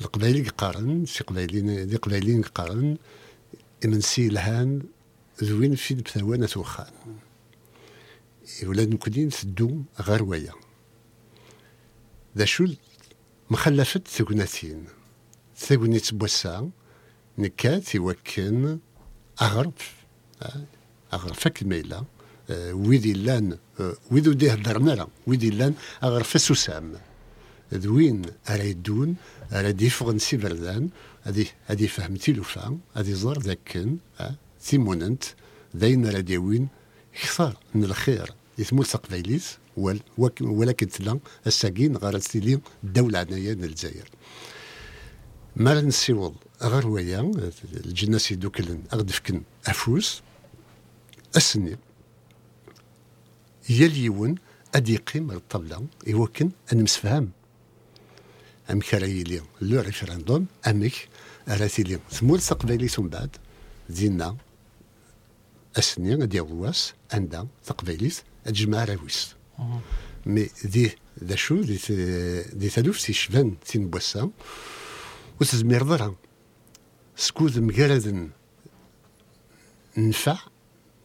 [0.00, 2.96] القبايلي قارن سي قبايلين دي قبايلين قارن
[3.84, 4.82] من سي لهان
[5.42, 6.92] ذوين في بثوانة وخان.
[8.62, 10.52] ولاد نكونين تدو غير ويا.
[12.38, 12.66] ذا شو
[13.50, 14.84] مخلفت ثقناتين.
[15.56, 16.70] ثقنيت بوسا
[17.38, 18.78] نكات يوكن
[19.42, 19.72] أغرب
[21.12, 22.04] أغرب فك الميلة
[22.50, 23.58] ويدي لأن
[24.10, 26.94] ويدو ديه درنا ويدي لأن أغرب فسوسام.
[27.74, 29.16] ذوين أرا يدون
[29.52, 30.88] أرا ديفغن سي بردان
[31.24, 33.96] هادي هادي فهمتي لوفا هادي زار ذاكن
[34.60, 35.24] ثيموننت
[35.74, 36.68] داين راه ديوين
[37.22, 38.34] كثر من الخير.
[38.58, 39.44] يثمو تقبيليت
[40.40, 44.08] ولكن تلا الساقين غير تيلي الدولة عنايا الجزائر.
[45.56, 47.20] ما نسيوض غير ويا
[47.74, 50.22] الجنة سيدو كلن أغدفكن أفوس
[51.36, 51.78] أسني
[53.68, 54.34] يليون
[54.74, 57.30] أدي قيم الطبلة يوكن أن مسفهم.
[58.70, 61.08] أم كرايلي لو ريفرندوم أمك
[61.48, 63.36] أراتيلي ثمور تقبيليت من بعد
[63.88, 64.36] دينا
[65.78, 69.34] أسني غادي يغواس عندها تقبيليت تجمع راويس.
[70.26, 70.92] مي دي
[71.24, 71.80] ذا شو دي
[72.52, 74.30] دي ثالوف سي شفان تين بوسا
[75.40, 76.14] وتزمير ضرها
[77.16, 78.30] سكوذ مقرد
[79.96, 80.38] نفع.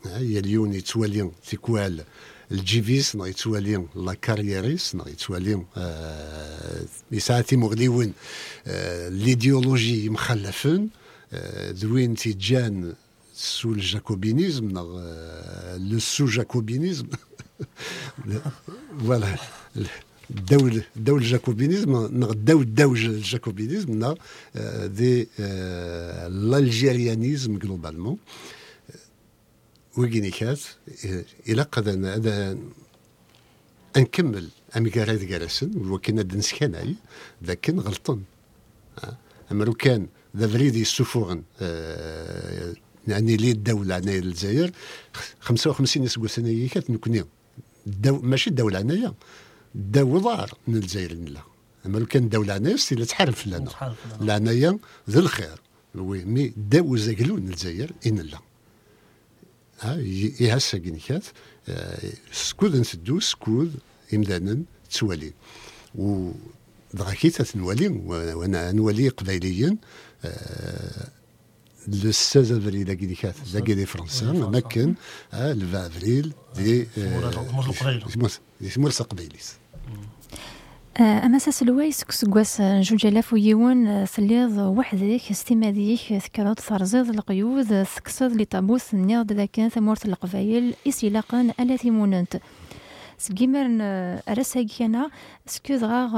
[0.06, 2.04] هي اليون يتوالي تيكوال
[2.52, 8.14] الجيفيس نا يتوالي لا كاريريس نا يتوالي آه يساعتي مغليون
[8.68, 10.90] آه ليديولوجي مخلفون
[11.34, 12.94] آه ذوين تيجان
[13.34, 14.70] سو الجاكوبينيزم
[15.78, 17.08] لو سو جاكوبينيزم.
[19.00, 19.36] فوالا
[20.30, 24.16] الدول الدول الجاكوبينيزم الدول الدول الجاكوبينيزم
[24.86, 25.28] دي
[26.28, 28.18] الالجيريانيزم جلوبالمون
[29.98, 30.60] ويجينيكات
[31.50, 32.58] إلى قد هذا
[33.98, 36.96] نكمل اميكارات جالسن وكنا دنسكاناي
[37.42, 38.22] لكن غلطان
[39.52, 41.44] أما لو كان ذا فريدي السفوغن
[43.08, 44.72] يعني لي الدولة عنايا الجزائر
[45.40, 47.26] 55 سنة كانت نكوني.
[48.06, 49.14] ماشي الدولة عنايا
[49.76, 51.42] داو ضار من الجزائر لا.
[51.86, 53.96] أما لو كان الدولة عنايا ستي تحارف لنا.
[54.22, 54.80] لعنايا
[55.10, 55.62] ذو الخير.
[55.96, 58.40] وي مي داو زاقلون الجزائر إن لا.
[60.40, 61.24] يهسا كينيكات
[62.32, 63.74] سكود نسدو سكود
[64.14, 65.34] امدانا توالي
[65.96, 66.32] و
[66.94, 69.78] دغا كي تنوالي وأنا نولي قبايليا
[71.88, 74.96] le 16 avril à Guinée-Cat, la Guinée française, à Macken,
[75.34, 76.88] le 20 avril, des
[80.98, 87.84] سمول قبيليس أما ساس الوايس كسكواس جوج آلاف ويون ثليض وحدك استماديك ثكرات ثرزيض القيود
[87.84, 92.38] ثكسض لطابوس نيض ذاك ثمورت القبايل إسيلاقا ألا ثيموننت
[93.18, 93.82] سكيمرن
[94.30, 95.10] أرساكينا
[95.46, 96.12] سكوذ غاغ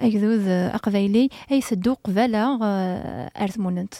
[0.00, 2.58] أكذوذ أقبايلي أي ثدو قبالا
[3.36, 3.94] أرثموننت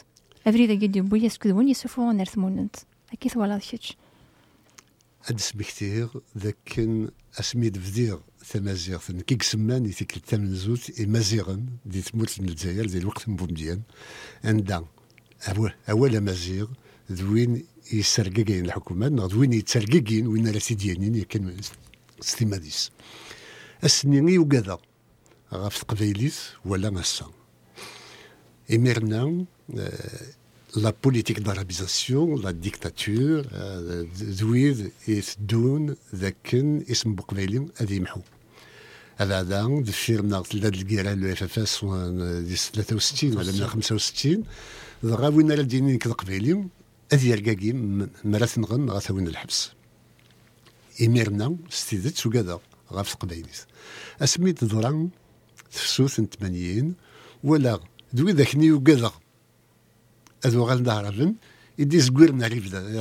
[0.46, 2.76] أفريد قد يبوي سكوذون يسوفون أرثموننت
[3.12, 3.96] أكيد ولا كيتش
[5.26, 6.80] هاد سمكتير ذاك
[7.40, 7.78] اسميد
[8.44, 11.66] فدير ثمازيغ كيك سمان يتيك الثامن زوت مازيغن.
[11.86, 13.80] دي تموت من الجزائر دي الوقت مبومديان
[14.44, 14.88] عندها
[15.90, 16.66] أول مازيغ.
[17.12, 19.08] ذوين يسرقين الحكومة.
[19.08, 21.56] نغ وين يتسرقين وين راه سيديانين كان
[22.20, 22.90] ستيماديس
[23.84, 24.78] السنين وكذا
[25.54, 27.30] غاف تقبيليت ولا مسا
[28.74, 29.44] إميرنا
[30.76, 33.46] لا بوليتيك دارابيزاسيون لا ديكتاتور
[34.18, 38.20] ذويد يثدون ذاكن اسم بقبيلي هذا يمحو
[39.16, 41.80] هذا هذا دفير من ثلاث الكيران لو اف اف اس
[42.74, 44.44] 63 ولا 65
[45.04, 46.64] غا وين راه دينين كذا قبيلي
[47.12, 47.72] هذه يرقاقي
[48.24, 49.70] مرات نغن غاثوين الحبس
[51.02, 52.60] إميرنا ستيدت وكذا
[52.92, 53.60] غاف تقبايليت
[54.22, 55.08] أسميت ضران
[55.72, 56.94] تفسوث تمانيين
[57.44, 57.80] ولا
[58.12, 59.12] دوي ذاكني وكذا
[60.46, 61.34] غال دهرفن
[61.78, 62.34] يدي زكوير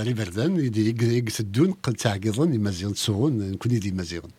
[0.01, 4.29] ريفردان يدي يقتدون قد تعقيضن يمازيغن تسوغن نكون يدي مازيغن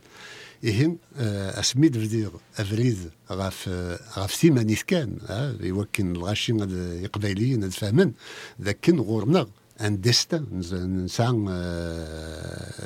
[0.64, 8.12] إهن آه، أسميد فدير أفريد غاف آه، غاف ثيمانيث كان آه، يوكن الغاشين القبايليين فاهمن
[8.58, 9.46] لكن غورنا
[9.80, 11.46] ان ديستا نسان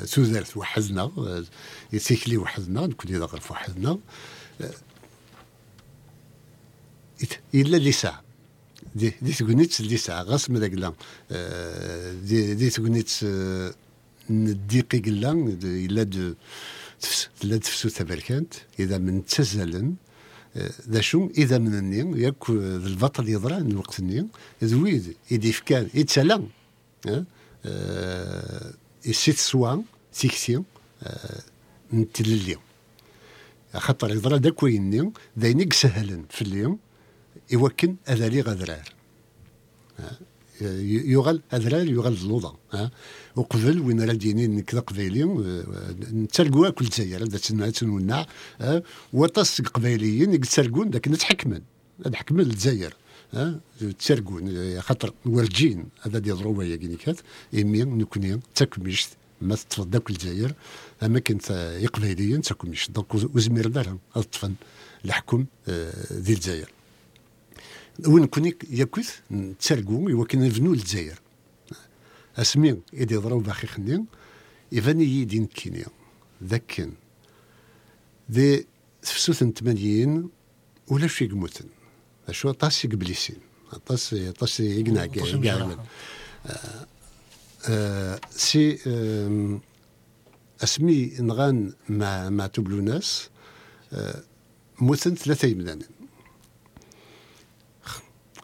[0.05, 1.11] سوزرت وحدنا
[1.93, 3.99] يسيكلي وحدنا نكون يضغط وحدنا.
[7.55, 8.28] إلا ساعة
[8.95, 10.93] دي دي تقنيت اللي ساعة غاس مداك لا
[12.23, 13.11] دي دي تقنيت
[14.29, 15.31] نديقي قلا
[15.63, 16.33] إلا دو
[17.41, 19.95] تلا تفسو تبركانت إذا من تزالن
[20.89, 24.27] ذا شو إذا من النين ياك البطل يضرع الوقت النين
[24.63, 26.47] ذويد يدي فكان يتسلم
[29.05, 30.65] يسيت سوا سيكسيون
[31.93, 32.57] نتللي
[33.75, 36.79] خاطر يضرع داك وين داينيك سهلا في اليوم
[37.51, 38.93] يوكن اذالي غدرار
[40.61, 42.55] يغل أذرار يغل اللوضه
[43.35, 45.23] وقبل وين راه دينين كذا قبيلي
[46.13, 48.25] نتسرقوا كل جزائر هذا تسمى تنونع
[49.13, 51.61] وطاس قبيليين يتسرقون ذاك نتحكمن
[52.05, 52.93] هذا حكم الجزائر.
[53.99, 55.85] تسرقون خاطر ورجين.
[56.01, 57.17] هذا ديال رواية كيني كات
[57.53, 59.09] ايمي نكوني تاكميشت
[59.41, 60.53] ما تفضل ذاك الجزائر
[61.03, 61.51] أما كنت
[61.93, 64.53] قبيليين تاكميشت دونك وزمير دارها الطفن
[65.05, 65.45] الحكم
[66.11, 66.71] ذي الجزائر.
[68.07, 71.19] وين كوني ياكوث نتسرقوا يوكن نبنوا الجزائر
[72.37, 74.05] أسمي إدي ضرب باخي خني.
[74.73, 75.85] إفاني يدين كينيا
[76.43, 76.91] ذاكن.
[78.31, 78.65] ذي
[79.01, 80.29] تفسوث نتمانيين
[80.87, 81.65] ولا شي قموتن
[82.31, 83.37] شو طاسي قبليسين
[83.85, 85.75] طاسي طاسي يقنع كاع
[86.45, 86.87] آه،
[87.69, 88.77] آه، سي
[90.63, 93.29] أسمي نغان مع مع تبلو ناس
[93.93, 94.23] آه،
[94.81, 95.15] موتن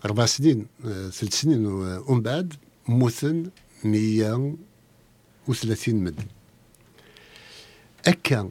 [0.06, 2.54] أربع سنين ثلاث سنين ومن بعد
[2.88, 3.50] موتن
[3.84, 6.26] 130 مدن
[8.08, 8.50] أكا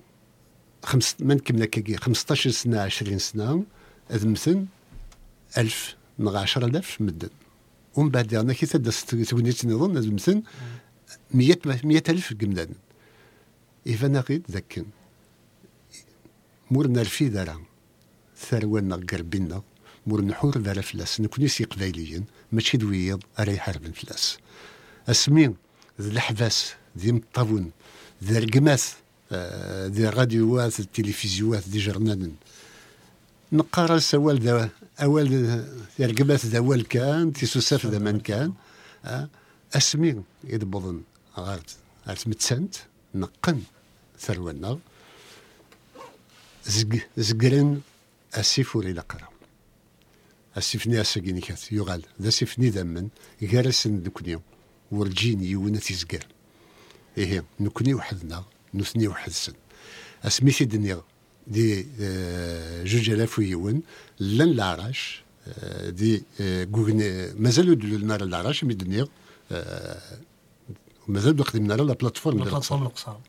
[0.84, 3.64] خمس من كمل كي؟ 15 سنة 20 سنة
[4.10, 4.64] هذا مثل
[5.58, 7.28] 1000 نغ 10000 مدن
[7.94, 10.42] ومن بعد أنا كي تدس تونيت نظن هذا مثل
[11.34, 12.68] 100 100000 قمدان
[13.86, 14.84] إذا نغيد ذاك.
[16.70, 17.62] مورنا الفي دارا
[18.36, 19.62] ثرونا قربنا
[20.06, 24.38] مور نحور دارا فلاس نكوني سي قبايليين ماشي دويض أري حرب فلاس
[25.08, 25.56] اسمين
[26.00, 27.70] ذي الحباس ذي مطاون
[28.24, 28.94] ذي القماث
[29.32, 32.34] آه، ذي الراديوات التلفزيوات ذي جرنان
[33.52, 34.70] نقرا سوال ذا
[35.02, 35.28] أول
[35.98, 38.52] ذي القماث ذا اول كان تيسوساف ذا من كان
[39.04, 39.28] آه،
[39.74, 41.02] اسمين يدبضن
[41.38, 41.70] غارت
[42.08, 42.74] غارت متسنت
[43.14, 43.60] نقن
[44.18, 44.78] ثرونا
[46.66, 47.80] زق زقرن
[48.34, 49.33] أسيفوري لقرا
[50.58, 52.02] اسيفني اساقيني كات يغال.
[52.22, 53.08] ذا سيفني ذمن
[53.52, 54.40] غارسن دكنيو
[54.92, 56.26] ورجين يونا تيزقر
[57.18, 59.52] إيه نكوني وحدنا نثني وحدسن.
[60.24, 61.02] أسميثي دنيا
[61.46, 63.82] دي آه، جوج آلاف ويون.
[64.20, 69.06] لن العراش آه، دي آه، غوغني مازالو دلو النار العراش مي دنيا.
[71.08, 73.20] مازال قدمنا لا بلاتفورم لا بلاتفورم القصار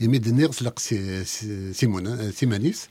[0.00, 0.78] يمي دنيا تلق
[1.72, 2.88] سيمونا سيمانيس.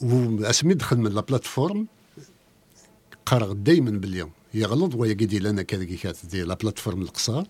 [0.00, 1.86] واسمي دخل من لا بلاتفورم.
[3.30, 4.30] قرغ دايما باليوم.
[4.54, 7.46] يغلط ويقدي لنا كذا دي لا بلاتفورم القصار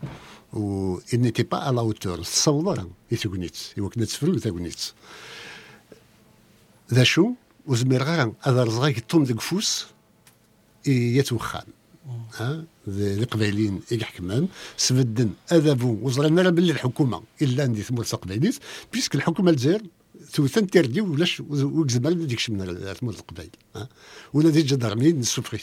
[0.52, 2.22] و pas à la hauteur.
[2.22, 4.80] تصور يتغنيت يوكنا تفرو تغنيت
[6.92, 7.30] ذا شو
[7.66, 9.86] وزمير غير هذا رزغا يطوم ذاك فوس
[10.86, 11.66] يتوخان
[12.34, 18.58] ها ذي قبايلين يحكمان سبدن اذابو وزرنا باللي الحكومة الا عندي ثمور قبايليت
[18.92, 19.82] بيسك الحكومة الجزائر
[20.32, 23.50] توثن تردي ولاش وكزبال ديكش من ثمور القبايل
[24.32, 25.62] ولا دي جدرمي نسوفريت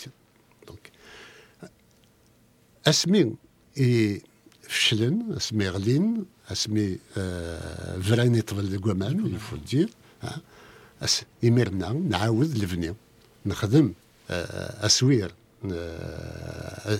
[2.88, 3.36] أسمي
[3.80, 4.22] إي
[4.62, 9.90] فشلن أسمي غلين أسمي آه فراني طفل كوامان يفو دير
[11.02, 12.96] أس إميرنا نعاود لفني
[13.46, 13.94] نخدم
[14.30, 15.32] آه أسوير
[15.72, 17.00] آه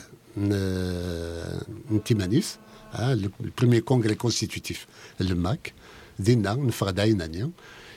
[1.92, 2.58] نتيمانيس
[3.00, 4.86] البريمي كونغري كونستيتيوتيف
[5.22, 5.74] الماك
[6.20, 7.52] دينا نفرد عينانيا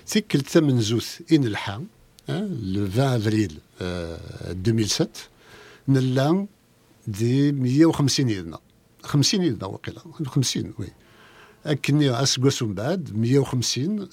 [0.06, 1.84] تيكل ثمن زوث إن الحا
[2.28, 5.08] لو 20 افريل 2007
[5.88, 6.46] نلا
[7.06, 8.58] دي 150 يدنا
[9.02, 10.86] 50 يدنا وقيلا 50 وي
[11.66, 14.08] اكني اسكوس من بعد 150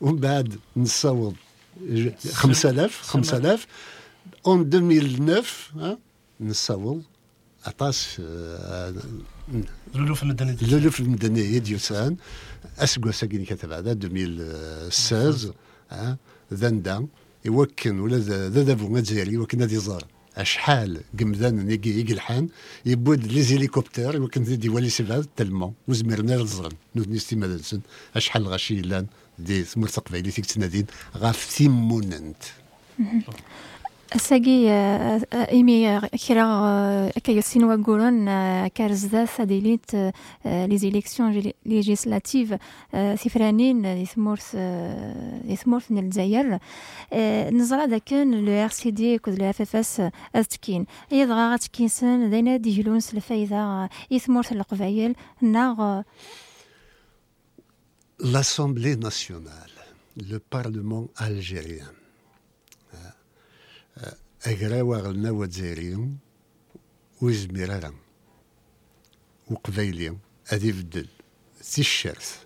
[0.00, 1.36] ومن بعد نصاوب
[2.32, 3.66] 5000 5000
[4.46, 5.98] اون 2009
[6.40, 7.02] نصاوب
[7.66, 8.16] عطاس
[9.94, 12.16] الالوف المدنيه الالوف المدنيه ديوسان
[12.78, 15.54] اسكو ساكيني كتب هذا 2016
[16.52, 17.06] ذندا
[17.44, 20.04] يوكن ولا ذا ذا ذا يوكن هذه زار.
[20.36, 22.48] أشحال قمذان نيجي يقلحان
[22.86, 27.80] يبود لي زيليكوبتر وكان دي والي سيفاد تلمون وزميرنا الزرن نوت نستي مدلسن
[28.16, 29.06] أشحال غاشي لأن
[29.38, 30.86] دي سمر تقبيلي تيك تنادين
[31.16, 32.42] غاف تيموننت.
[34.16, 34.68] ساقي
[35.32, 38.26] إيمي كرا كيسين وقولون
[38.68, 39.94] كارزدا ساديليت
[40.44, 42.54] لي زيليكسيون ليجيسلاتيف
[42.94, 44.54] سفرانين يثمورث
[45.44, 46.58] يثمورث من الجزائر.
[47.52, 50.02] نزرع داكن لو إر سي دي كود لو إف إف إس
[50.34, 56.02] ازتكين إي دغا غاتكينسن داينا ديجلون سلفايدا يثمورث القبايل ناغ
[58.34, 59.76] L'Assemblée nationale,
[60.30, 61.90] le Parlement algérien,
[64.46, 66.18] أقرأ غلنا وزيريون
[67.22, 67.94] وزميرارا
[69.50, 70.16] وقبايلي
[70.52, 71.08] أدي بدل
[71.60, 72.36] سي الشرث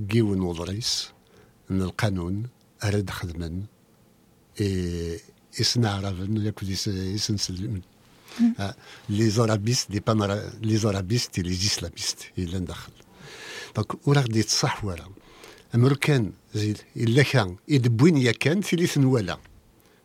[0.00, 1.08] جيون وضريس
[1.70, 2.48] ان القانون
[2.84, 3.62] أرد خدمن
[4.60, 5.20] إيه
[5.60, 7.80] يصنع رافن ياك يسنسل
[9.08, 12.92] لي زورابيست دي بانرا لي زورابيست لي زيسلاميست إلا ندخل.
[13.76, 15.08] دونك وراه دي تصح ورا
[15.74, 17.56] أمريكان زيد إلا كان.
[17.68, 19.38] يدبوين يا كان ثلاث ولا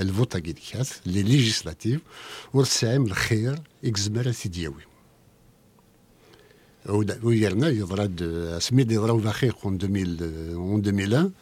[0.00, 2.00] الفوت كيديكات لي ليجيسلاتيف
[2.54, 4.82] ورسعيم الخير اكزمارا سيدياوي
[7.22, 8.18] ويرنا يضرد
[8.60, 11.32] سميد يضرب بخير اون 2001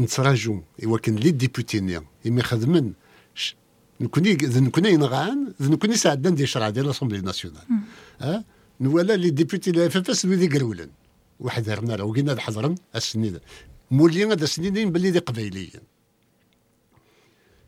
[0.00, 2.92] نتراجو ولكن لي ديبوتي يما خدمن
[4.00, 7.62] نكوني نكوني ينغان نكوني ساعدنا ندير شرع ديال لاسومبلي ناسيونال
[8.20, 8.44] ها
[8.80, 10.90] نوالا لي ديبوتي لا اف اف اس ويدي قرولن
[11.40, 13.38] واحد هرنا وقلنا حضرن السنين
[13.90, 15.93] مولي هذا السنين بلي دي قبيليين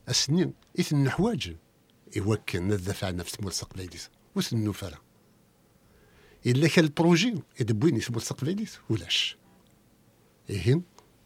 [0.09, 1.57] السنين إثن الحواج
[2.17, 5.01] يوكل ندافع نفس ملصق ليليس وس النفرة.
[6.47, 9.37] إلا كان البروجي يدبويني ملصق ليليس ولاش.
[10.51, 10.81] إيه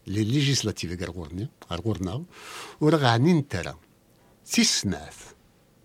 [0.07, 2.24] لي ليجيسلاتيف غرغورني غرغورنا
[2.81, 3.78] ورغ عني ترى
[4.45, 5.18] تيسناث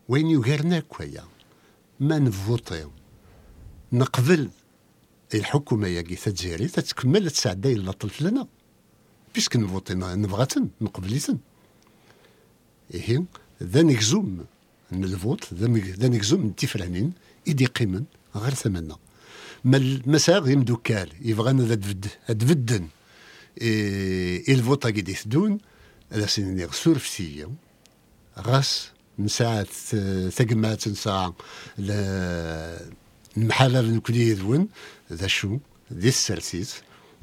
[0.07, 1.23] وين يغيرنا كويا
[1.99, 2.89] ما نفوطي.
[3.93, 4.49] نقبل.
[5.33, 8.47] الحكومة ياكي تجاري تتكمل تساعدي إلا طلف لنا.
[9.35, 11.39] بيسك نفوطي نبغاتن نقبليتن.
[12.93, 13.23] إيه
[13.63, 14.45] ذا نكزوم
[14.91, 17.13] من الفوت ذا نكزوم من تفرانين
[17.47, 18.03] إدي قيمن
[18.35, 18.97] غير ثمنا
[19.63, 21.75] ما المساغ يمدوكال يبغانا ذا
[22.27, 22.87] تبدن
[23.61, 25.57] إيه الفوت قد يثدون
[26.11, 27.49] هذا سنين سورفسية
[28.39, 29.63] غاس نساعة
[30.29, 31.35] ثقمات نساعة
[33.37, 34.67] المحالة نكوني يذون
[35.13, 35.57] ذا شو؟
[35.93, 36.75] ذي السرسيس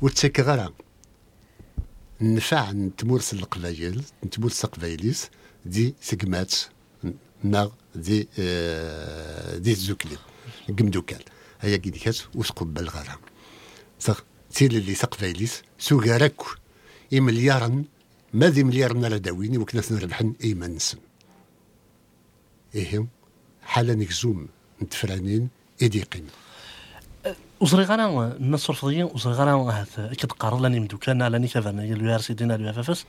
[0.03, 0.73] وتسكغرا
[2.21, 5.31] نفع نتمورس القبايل نتمورس القبايليس.
[5.67, 6.55] دي سقمات
[7.45, 10.17] ناغ دي آه دي زوكلي
[10.69, 11.23] قمدوكال.
[11.61, 13.19] هيا كي ديكات وسقب غارة
[14.01, 14.17] صح
[14.55, 16.43] تيل اللي سقفايليس سوغارك
[17.13, 17.85] اي مليارا
[18.35, 20.99] ما ذي مليار نرى داويني وكنا نربحن اي ما نسم.
[22.75, 23.07] إيه
[23.63, 24.49] حالا نكزوم
[24.83, 25.49] نتفرانين
[25.83, 26.29] ايدي قيمة
[27.61, 32.35] وصري غانا الناس الرفضيين وصري غانا كد قرر لاني مدوكان لاني كافانا اليو آر سي
[32.35, 33.07] دينا اليو آف إف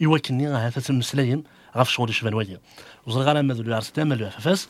[0.00, 1.44] يوكلني هذا المسلاين
[1.76, 2.60] غاف شغل شبان ويا
[3.06, 4.68] وصغار ماذا لو عرس تام لو فاس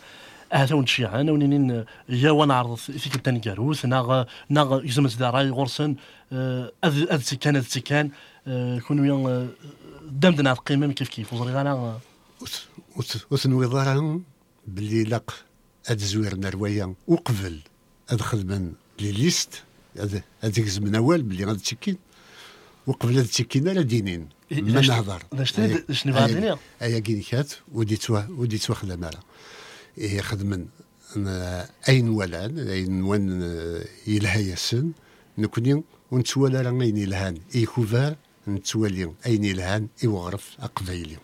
[0.52, 5.96] هذا ونشي أنا ونين يا وأنا عرض فيك الثاني كاروث ناغ ناغ يزمت داراي غورسن
[6.84, 8.10] أذ سكان أذ سكان
[8.88, 9.48] كونوا يان
[10.10, 11.32] دمدنا القيمة كيف كيف.
[11.32, 11.98] وصغار أنا
[13.30, 14.24] وثنوي ظهرهم
[14.66, 15.34] باللي لق
[18.10, 19.62] أدخل من لي ليست
[20.40, 21.96] هذيك الزمن أول بلي غادي تشكين
[22.86, 25.22] وقبل هاد التشكين لا دينين ما نهضر.
[25.90, 29.18] شنو بغا دينيا؟ ايا كينيكات وديت وديت خدام على
[29.98, 30.66] إيه خدمن
[31.88, 33.42] أين ولان أين وين
[34.06, 34.92] يلها يسن
[35.38, 38.16] نكوني ونتوالى راه أين يلهان إي كوفار
[38.48, 41.16] نتوالي أين يلهان إي وغرف اقبايلي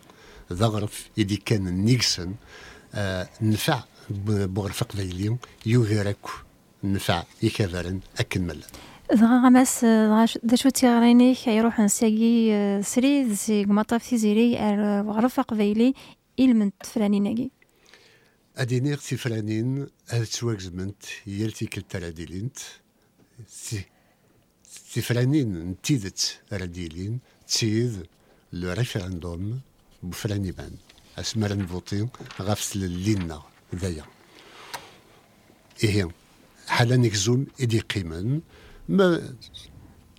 [0.52, 2.34] ذا غرف يدي كان نيكسن
[2.94, 3.84] آه نفع
[4.26, 6.45] بغرف اقبايلي يوغيرك
[6.92, 8.66] نفع يكافرن أكن ملا
[9.12, 9.84] دغا غماس
[10.42, 14.56] دا شو تيغريني يروح نساقي سريد سي مطاف تيزيري
[15.00, 15.94] غرفة قبيلي
[16.40, 17.50] إلمن تفرانين
[18.56, 22.58] أدينيغ تفرانين هاد تواكزمنت يلتي كلتا راديلينت.
[24.94, 27.18] تفرانين نتيدت راديلين
[27.48, 28.06] تسيد
[28.52, 29.60] لو ريفراندوم
[30.02, 30.76] بفراني بان.
[31.18, 32.08] أسمر نفوتي
[32.40, 33.42] غافس للينا
[33.74, 34.04] ذايا.
[35.84, 36.08] إيه.
[36.66, 38.40] حالا نكزوم إدي قيمن
[38.88, 39.34] ما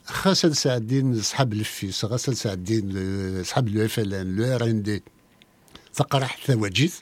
[0.05, 5.03] خاص نساعدين صحاب الفيس خاص نساعدين صحاب لو إف إل إن لو إر إن دي.
[5.93, 6.95] تقرح ثواجيث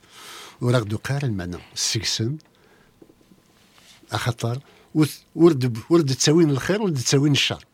[0.61, 1.59] ورغدو قارن معنا.
[1.73, 2.37] السكسن
[4.11, 4.59] أخطر.
[5.35, 7.65] ورد ورد تساوين الخير ورد تساوين الشر.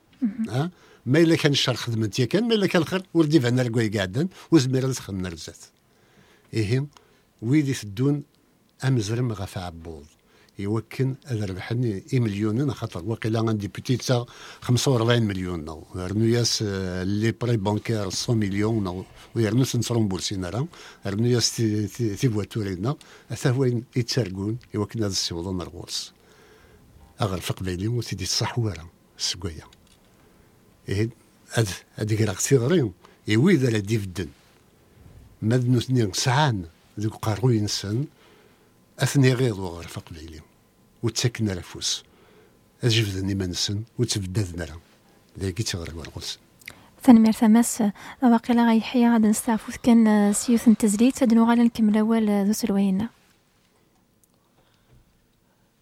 [0.49, 0.71] ها؟
[1.05, 4.27] ما إلا كان الشر خدمت يا كان ما إلا كان الخير ورد يفعنا ركوي قاعدا.
[4.51, 5.57] وزمير تخدم رزات
[6.53, 6.85] إيه
[7.41, 8.23] ويدي تدون
[8.83, 10.05] أمزرم غفا عبوض
[10.59, 14.25] يوكن هذا ربحني إي مليون خاطر وقيلا عندي بوتيتا
[14.61, 16.61] 45 مليون رنو ياس
[17.03, 20.67] لي بري بانكير 100 مليون ويرنو سنصرون بورسينا
[21.07, 21.87] رنو ياس تي,
[22.17, 22.95] فواتورينا
[23.31, 24.57] اثا وين يتسرقون.
[24.73, 26.13] يوكن هذا السيوضان الغورس
[27.21, 28.89] أغا الفقبيلي وتيدي الصحوارة
[29.19, 29.67] السقوية.
[30.89, 31.09] إيه
[31.95, 32.91] هذيك راك تيغري
[33.27, 34.27] يويد على ديفدن.
[35.41, 36.65] مادنو ثنين سعان.
[36.99, 38.05] ذوك قارو ينسن
[39.01, 40.41] أثني غيظ وغير فقبيلي
[41.03, 42.03] وتسكن رفوس
[42.83, 44.79] أجفدني منسن وتبدا ذنرا
[45.39, 46.39] ذاكي تغرق ورغوس
[47.03, 47.83] ثاني ثماس
[48.23, 53.09] واقيلا غيحيا غادي نستعفو كان سيوث نتزليت هاد نغال نكمل اول ذو سلوينا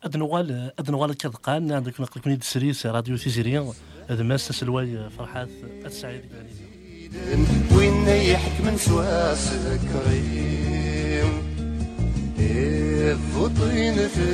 [0.04, 1.72] ادنوال ادنوال كذقان.
[1.72, 3.74] عندك نقل كوني سريس راديو تيزيريا
[4.10, 5.50] هذا ماس سلواي فرحات
[5.86, 6.24] السعيد
[7.72, 9.50] وين يحكم سواس
[9.94, 11.49] كريم
[13.18, 14.26] فطين في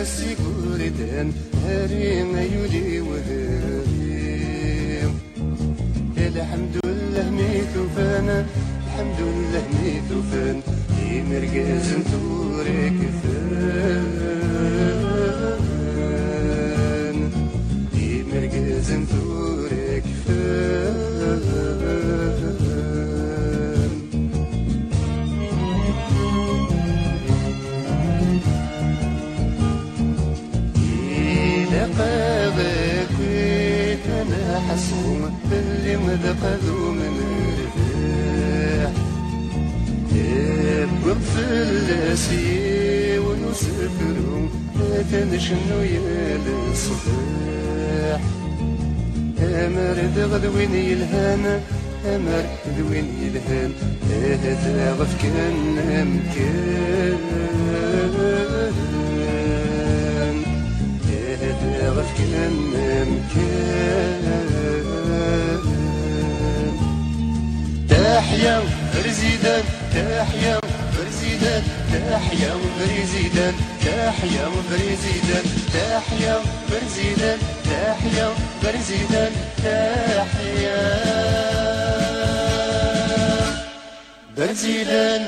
[0.00, 1.32] السيكوردان
[1.64, 4.28] هارين يولي وهارين
[6.18, 8.38] الحمد لله ميتو فانا
[8.86, 10.58] الحمد لله ميتو فان.
[11.12, 14.27] يمرقز نتورك فان
[36.08, 37.14] من
[37.60, 38.92] رفاح
[41.04, 44.48] بغف الاسي ونسفرو
[45.12, 46.38] تنشنو يا
[46.70, 48.20] الصباح
[49.40, 51.60] أمر دغدوين يلهان؟
[52.06, 52.44] أمر
[52.78, 53.72] دوين يلهان؟
[54.10, 55.36] هذا غف كان
[56.14, 57.18] مكان
[61.40, 62.52] هذا غف كان
[63.02, 64.77] مكان
[68.18, 68.62] تحيا
[68.94, 69.64] برزيدان
[69.94, 70.60] تحيا
[70.98, 71.62] برزيدان
[71.92, 73.54] تحيا برزيدان
[73.84, 75.44] تحيا برزيدان
[75.74, 76.40] تحيا
[76.70, 78.28] برزيدان تحيا
[78.62, 79.32] برزيدان
[79.64, 80.78] تحيا.
[84.36, 85.22] برزيدان.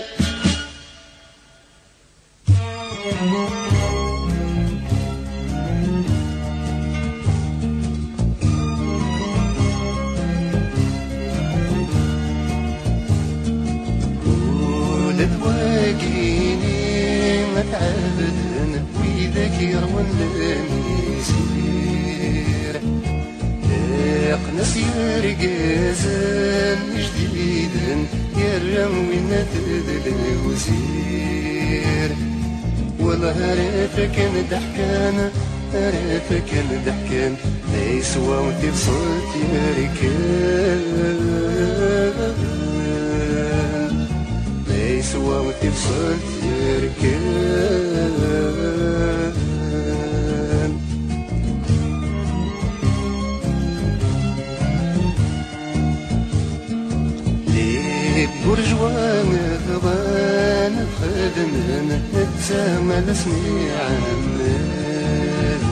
[58.46, 65.62] برجوان ثوان خدمن نتسامى لسني عمال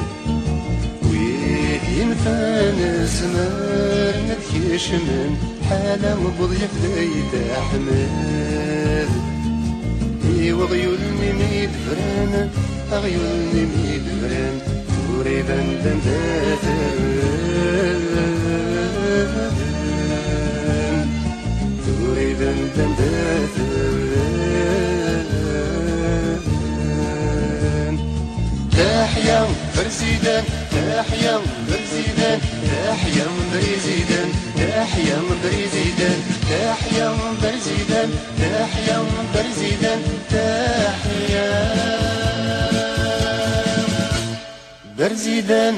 [1.11, 5.36] ويه ينفان سمار نتكيشمن
[5.70, 9.09] حالة مبضيف ذيد أحمد
[10.52, 10.98] وغيول
[11.38, 12.50] ميد فران
[12.92, 14.56] أغيول ميد فران
[14.88, 17.09] توري بندن تندثر
[28.72, 36.18] تحيا برزيدان تحيا برزيدان تحيا برزيدان تحيا برزيدان
[36.51, 37.09] تحيا
[37.43, 38.99] برزيدان تحيا
[39.34, 41.49] برزيدان تحيا
[44.99, 45.74] برزيدان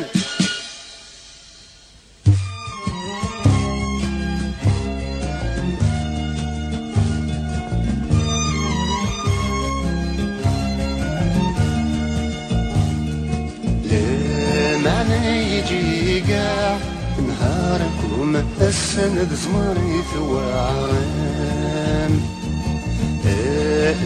[19.00, 22.12] السند زمري ثوام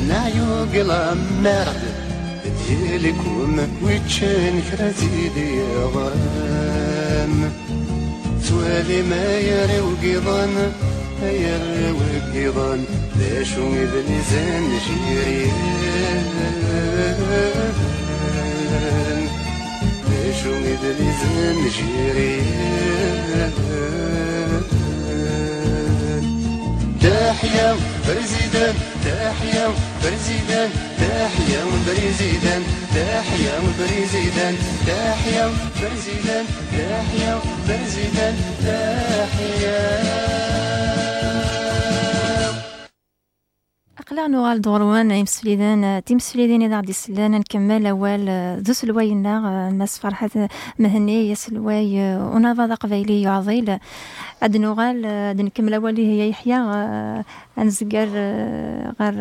[0.08, 1.82] نعيو قلا مرد
[2.68, 5.62] ديالكم ويتشان كراتي دي
[5.94, 7.52] غرام
[8.48, 10.72] توالي ما يري وقيضان
[11.22, 12.84] يري وقيضان
[13.18, 16.26] داشو إذن زان جيريان
[20.42, 22.94] شو إذن زان جيريان
[27.24, 27.76] تحيا
[28.08, 29.68] برزيدان تحيا
[30.02, 32.62] برزيدان تحيا برزيدان
[32.94, 34.54] تحيا برزيدان
[34.86, 35.46] تحيا
[35.80, 40.53] برزيدان تحيا برزيدان تحيا.
[44.14, 48.28] أقلع نوال دوروان يمسليدان تيمسليدين إذا غادي سلان نكمل أول
[48.60, 50.48] ذو سلوينا الناس فرحة
[50.78, 53.78] مهني يسلواي ونافا قبيلي عظيل.
[54.42, 56.56] عاد نوغال عاد نكمل أول هي يحيى
[57.58, 58.08] أنزقر
[59.00, 59.14] غير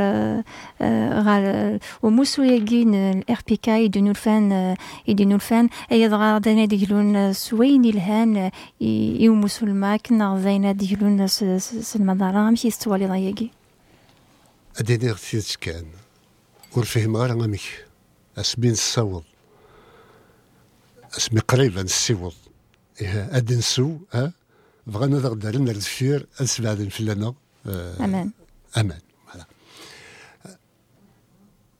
[1.28, 4.76] غير وموسو يجين الإر بي كاي دو نورفان
[5.08, 5.70] يدي نورفان.
[5.91, 13.62] أي ضغا دانا ديجلون سوين الهان يوموسو الماك نغزينا ديجلون سلمدارا مشي استوالي ضيقي.
[14.78, 15.86] أديني غثيت كان.
[16.76, 17.86] ور فهم غير غاميك
[18.38, 19.24] أسمي نصوض
[21.17, 22.34] أسمي قريبا نسيوض
[23.01, 24.34] إيه أدي نسو ها؟
[24.88, 25.74] بغينا ذا غدا لنا.
[26.89, 27.34] فلانا
[27.65, 28.32] آه أمان.
[28.78, 28.99] أمان.
[29.28, 29.45] voilà.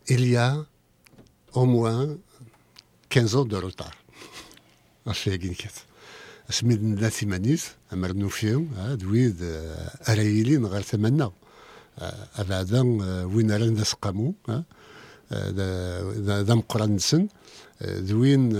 [0.10, 0.66] Il y a
[1.54, 2.18] au moins
[3.10, 3.96] 15 ans de retard.
[5.08, 5.74] أشياء كات
[6.50, 7.62] أسمي لا ثمانيت
[7.94, 9.38] أمر نوفيهم دويد
[10.10, 10.82] أرايلين غير
[12.34, 12.82] هذا
[13.24, 14.34] وين راه نسقامو
[16.48, 17.28] ذا مقران نسن
[17.84, 18.52] ذوين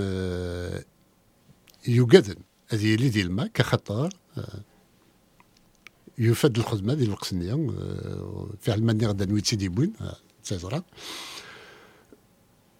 [1.88, 2.36] يوجدن
[2.68, 4.16] هذه يلي ديال الماء كخطر
[6.18, 7.54] يفاد الخدمة ديال القسنيه
[8.60, 9.92] فعلا ماني غدا نويت سيدي بوين
[10.44, 10.82] تزرع.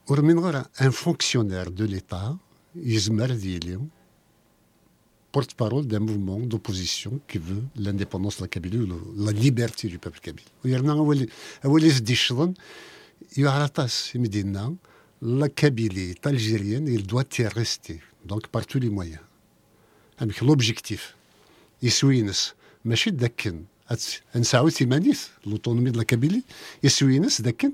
[0.09, 2.37] ورمين غير ان فونكسيونير دو ليتا
[2.77, 3.81] يزمر ديالي
[5.34, 8.88] porte-parole d'un mouvement d'opposition qui veut l'indépendance de la Kabylie ou
[9.18, 10.46] la liberté du peuple kabyle.
[15.22, 19.20] La Kabylie est algérienne, il doit y rester, donc par tous les moyens.
[20.18, 21.16] Avec l'objectif,
[21.84, 22.54] يسوينس
[22.86, 23.64] ماشي داكن
[24.36, 26.44] نسعو ثمانيث لوطونومي ديال كابيلي
[26.84, 27.72] يسوينس داكن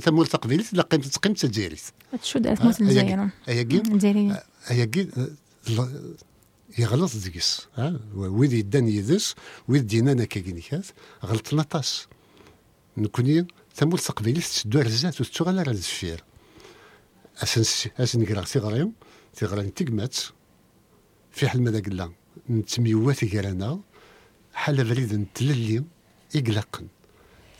[0.00, 1.80] ثم تقبيلي تلقى تقيم تجاريت
[2.22, 4.86] شو دارت موت الجزائر الجزائريه هي
[6.77, 9.35] يغلط ديكس ها؟ ويد يدان يدس
[9.67, 10.85] ويد دينا كاكينيكات
[11.25, 12.07] غلطنا طاس.
[12.97, 16.23] نكوني ثمول تقبيلي تسدو رزات وتسو غالا راه الزفير
[17.43, 18.91] اسن اسن كرا تيغريو
[19.35, 20.15] تيغرا تيكمات
[21.31, 22.11] في حل ماذا قلا
[22.49, 23.79] نتميوات كرانا
[24.53, 25.83] حال بريد نتللي
[26.35, 26.87] إقلاقا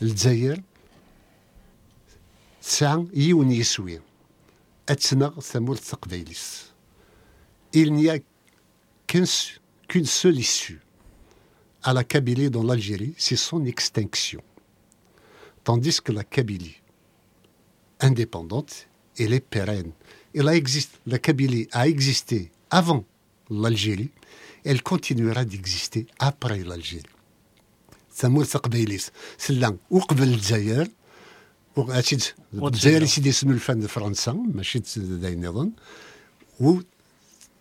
[0.02, 0.62] الجزائر
[2.60, 4.00] ساعة يون يسوي.
[4.88, 6.64] أتسنغ ثمور تقبيليس
[7.76, 7.90] il
[9.13, 9.25] n'y a
[9.87, 10.81] qu'une seule issue
[11.83, 14.41] à la Kabylie dans l'Algérie, c'est son extinction.
[15.63, 16.81] Tandis que la Kabylie
[17.99, 18.87] indépendante,
[19.17, 19.91] elle est pérenne.
[20.33, 23.05] Elle a existe, la Kabylie a existé avant
[23.49, 24.11] l'Algérie,
[24.63, 27.09] elle continuera d'exister après l'Algérie.
[28.15, 30.87] ثمور تقبيليس سلان وقبل الجزائر
[32.53, 35.71] الجزائر سيدي اسمه الفن فرنسا ماشي داين نظن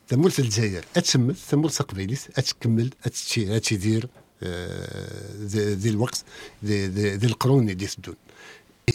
[0.08, 0.86] تمولت الجزائر.
[0.98, 2.90] اتسمت تمولت تقبيليت أتكمل
[3.36, 4.10] اتيدير
[4.44, 6.24] ذي الوقت
[6.66, 8.16] ذي القرون اللي تدون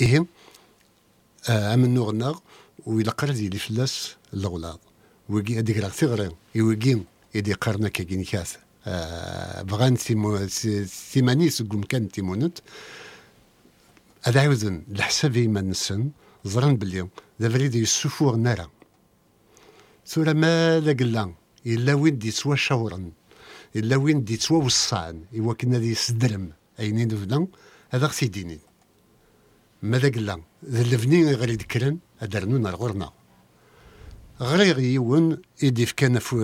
[0.01, 0.27] إيه
[1.49, 2.39] عام النغنغ
[2.87, 4.79] وإلا قرا ديالي فلاس الغلاظ
[5.29, 7.03] ويجي هذيك راه تغري يويجي
[7.35, 8.57] يدي قرنا كاين كاس
[9.63, 9.97] بغان
[11.13, 12.59] ثمانية سقوم كان تيمونت.
[14.23, 16.11] هذا عاوزن الحساب يما نسن
[16.45, 17.09] زران بلي
[17.41, 18.71] دابا اللي يسفور نارا.
[20.07, 21.35] ثورة ماذا قلنا
[21.67, 23.11] إلا وين دي سوا شورا
[23.77, 27.49] إلا وين دي سوا وصان إوا كنا دي سدرم أينين فلان
[27.91, 28.59] هذا خسي ديني
[29.83, 33.11] ماذا قلنا ذا اللفني غير يذكرن أدرنونا الغرنا
[34.41, 36.43] غير يون يديف كان فو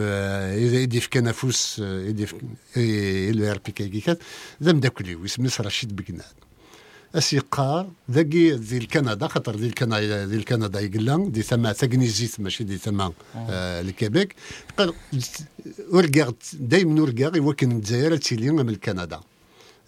[0.82, 2.34] يديف كان فوس يديف
[2.76, 4.18] إلو ار بي كيكات
[4.62, 6.47] ذا مداكلي ويسمس رشيد بقناد
[7.14, 12.78] اسيقار ذاكي ذي الكندا خاطر ذي الكندا ذي الكندا يقول دي ثما تاكنيزيت ماشي دي
[12.78, 14.34] ثما آه الكيبيك
[15.92, 19.20] ورقاغ دايما ورقاغ يوكن الجزائر تيلي من كندا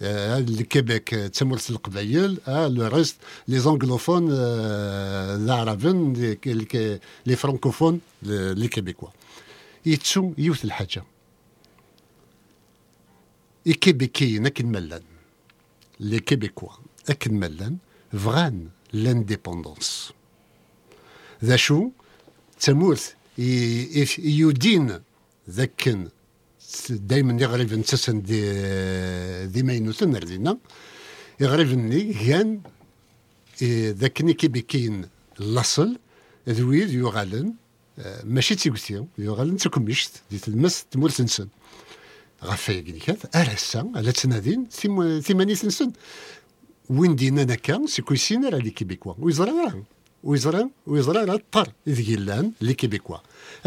[0.03, 3.17] آه الكيبيك تسمرت القبائل آه لو ريست
[3.49, 6.13] لي زونغلوفون العربين
[7.27, 9.09] لي فرانكوفون لي كيبيكوا.
[9.87, 11.05] يتسو يوث الحاجة.
[13.67, 15.03] إيكيبيكيين أكن ملان.
[16.01, 16.69] لي كيبيكوا.
[17.11, 17.77] أكن ملان
[18.13, 20.13] فغان لانديبوندونس
[21.45, 21.91] ذا شو
[22.61, 25.01] تمورث يدين
[25.51, 25.99] ذاك
[26.91, 28.41] دايما يغرب نتسن دي
[29.47, 30.59] دي ماينوثن ردينا.
[31.41, 32.61] يغرب ني كان
[33.93, 35.07] ذاك كيبيكين
[35.41, 35.99] الاصل
[36.49, 37.55] ذويد يغالن
[38.25, 41.49] ماشي تيكوتي يغالن تكمشت دي تلمس تمورث نسن
[42.45, 42.71] غف
[46.91, 48.59] يقديك ارسا على تنادين ثمانية سنسن وين دينا نكا سيكويسين راه.
[48.59, 49.85] لي كيبيكوا ويزرا
[50.25, 53.17] ويزرا ويزرا راه الطر إذ قلان لي كيبيكوا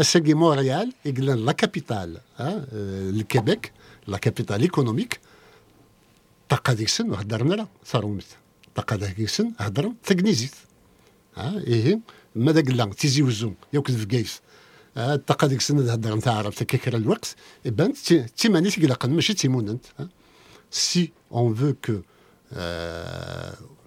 [0.00, 3.72] الساقي مونريال يقلان لا كابيتال الكيبيك
[4.06, 5.20] لا كابيتال إيكونوميك.
[6.48, 8.24] طاقة ديك السن وهدرنا لا صارومت
[8.74, 10.54] طاقة ديك السن هدرنا تقنيزيت
[11.36, 12.00] ها إيه
[12.34, 14.40] ماذا قلان تيزي وزون يوك في كيس
[14.96, 17.36] الطاقة ديك السن هدر نتاع عرب تككر الوقت.
[17.66, 17.92] إبان
[18.36, 19.84] تيماني تقلقن ماشي تيموننت
[20.70, 22.00] سي اون فو كو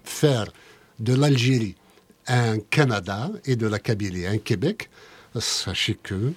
[0.03, 0.47] faire
[0.99, 1.75] de l'Algérie
[2.27, 4.89] un Canada et de la Kabylie un Québec,
[5.37, 6.33] sachez que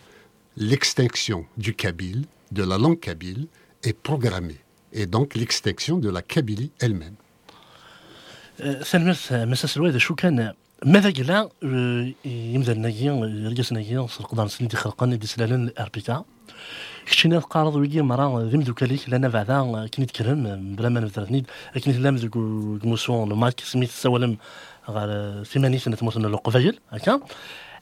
[0.56, 3.46] l'extinction du kabyle, de la langue kabyle,
[3.82, 4.60] est programmée.
[4.92, 7.16] Et donc l'extinction de la Kabylie elle-même.
[8.82, 10.52] سلمس مساس الوالد شو كان
[10.84, 11.50] ماذا قلا
[12.24, 16.24] يمدى ناجي رجس ناجي سرقدان سنين دي خلقان دي سلالن الاربيكا
[17.05, 21.47] كشينا قارض ويجي مرا ذم دوكاليك لنا بعدا كني تكرم بلا ما نفترنيد
[21.85, 22.35] كني لام ذوك
[22.85, 24.37] موسون لو مايك سميث سوالم
[24.89, 27.19] غير ثمانية سنة موسون لو قفايل هكا.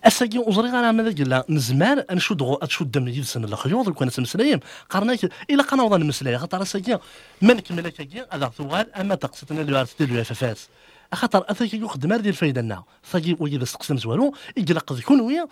[0.03, 4.59] أساكي وزري غير ماذا قال نزمان نشد غو اتشد دم يد سن الخيوط كون مسلايم
[4.89, 6.97] قرناك إلا قنا وضن مسلاي خاطر أساكي
[7.41, 10.70] من كمل كي هذا ثوال أما تقصتنا اللي عرفتي اللي فاس
[11.14, 12.84] خاطر اثاكي يخدم ديال الفايده لنا.
[13.12, 15.47] ثاكي ويدا سقسم زوالو يقلق ذكون ويا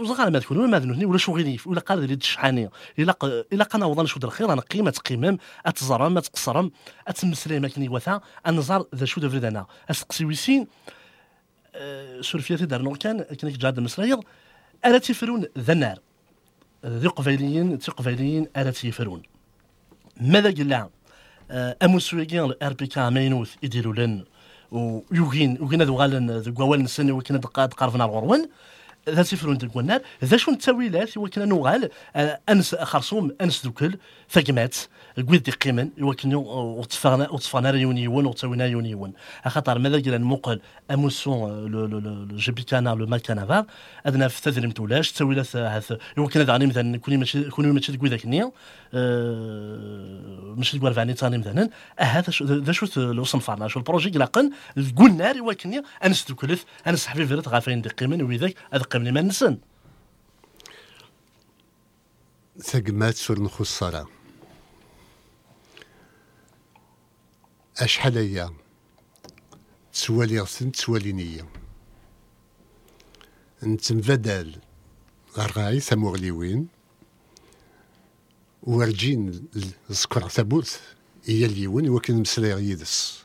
[0.00, 4.06] وزغال ما تكون ما ذنوني ولا شغلي ولا قال لي تشحاني إلا إلا قنا وضن
[4.06, 6.70] شود الخير أنا قيمة قيمم أتزرم أتقصرم
[7.08, 10.66] اتمسلاي ما كني وثا أنزار ذا شو دفرد أنا أسقسي ويسين
[12.20, 14.20] سورفياتي دار كان كان جاد مسرايض
[14.84, 15.98] ألا تيفرون ذا النار.
[16.86, 19.22] ذي قفيليين تي قفيليين ألا تيفرون.
[20.20, 20.88] ماذا قال
[21.82, 24.24] اموسويكين الار بي كا مينوث يديروا لن.
[24.70, 28.48] ويوغين يوغين هذو غالن ذو قوال نسن وكنا قارفنا الغرون
[29.08, 31.90] ذا سفرون ديك النار ذا شون التاويلات؟ وكنا نوغال
[32.48, 33.98] أنس خرصوم أنس دوكل
[34.30, 34.76] ثقمات
[35.28, 39.12] قويد دي قيمن وكنا وطفانا وطفانا يونيون وتسوينا يونيون
[39.46, 40.60] خاطر ماذا قال مقل
[40.90, 43.66] أموسون لو جيبيكانا لو ماكانا
[44.06, 45.86] ادنا في تدريم تولاش تاويلات
[46.18, 48.52] وكنا دعني مثلا كوني ماشي كوني ماشي تقوي ذاك النيا
[50.56, 51.70] ماشي تقوي فاني ثاني مثلا.
[51.98, 54.50] هذا ذا شو لو صنفرنا شو البروجي قلاقن
[54.96, 59.58] قلنا وكني انس دوكلث انس حبيب فرت غافين دي قيمن وذاك هذا قيمن ما نسن
[62.58, 64.06] ثقمات سور نخصرا
[67.78, 68.50] أشحال هي؟
[69.92, 71.46] تسوالي غسن تسوالي نية.
[73.62, 74.56] نتنفدال
[75.36, 75.80] غرغاي
[78.62, 79.48] ورجين
[79.90, 80.80] السكر ثابوت
[81.24, 83.24] هي اليون وكن مسلاي يدس.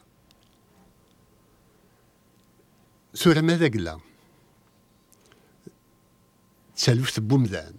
[3.14, 4.00] سورة ماذا قلا
[6.76, 7.74] تسالفت بومدان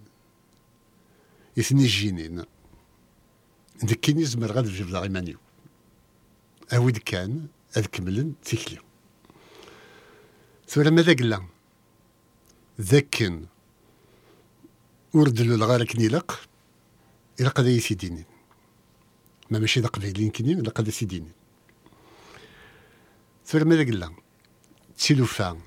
[1.59, 2.45] إثني جينين.
[3.85, 5.39] ذكيني زمر غاد في جبل غيمانيو
[6.73, 7.47] أود كان
[7.77, 8.79] أذ كملن تيكلي.
[10.69, 11.47] ثورة ماذا قلا
[12.81, 13.47] ذاكن.
[15.15, 16.49] وردلو الغار كنيلق.
[17.41, 18.24] إلا قد يسيديني
[19.51, 21.32] ما ماشي ذا قبيلين كنين إلا قد يسيديني
[23.47, 24.14] ثورة ماذا قلا
[24.99, 25.61] تسيلوفا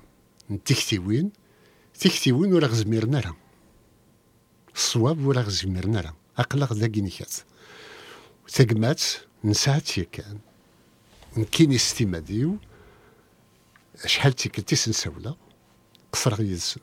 [0.50, 1.30] نتكتيوين
[2.00, 3.36] تكتيوين ولا غزميرنا راه
[4.74, 7.34] الصواب ولا غزميرنا راه أقلق ذاكي نيكات
[8.48, 9.02] ثقمات
[9.44, 10.38] نسات كان
[11.36, 12.58] نكيني ستيما ديو.
[14.06, 15.34] شحال تيكلتيس نساولا.
[16.12, 16.80] قصر يدسن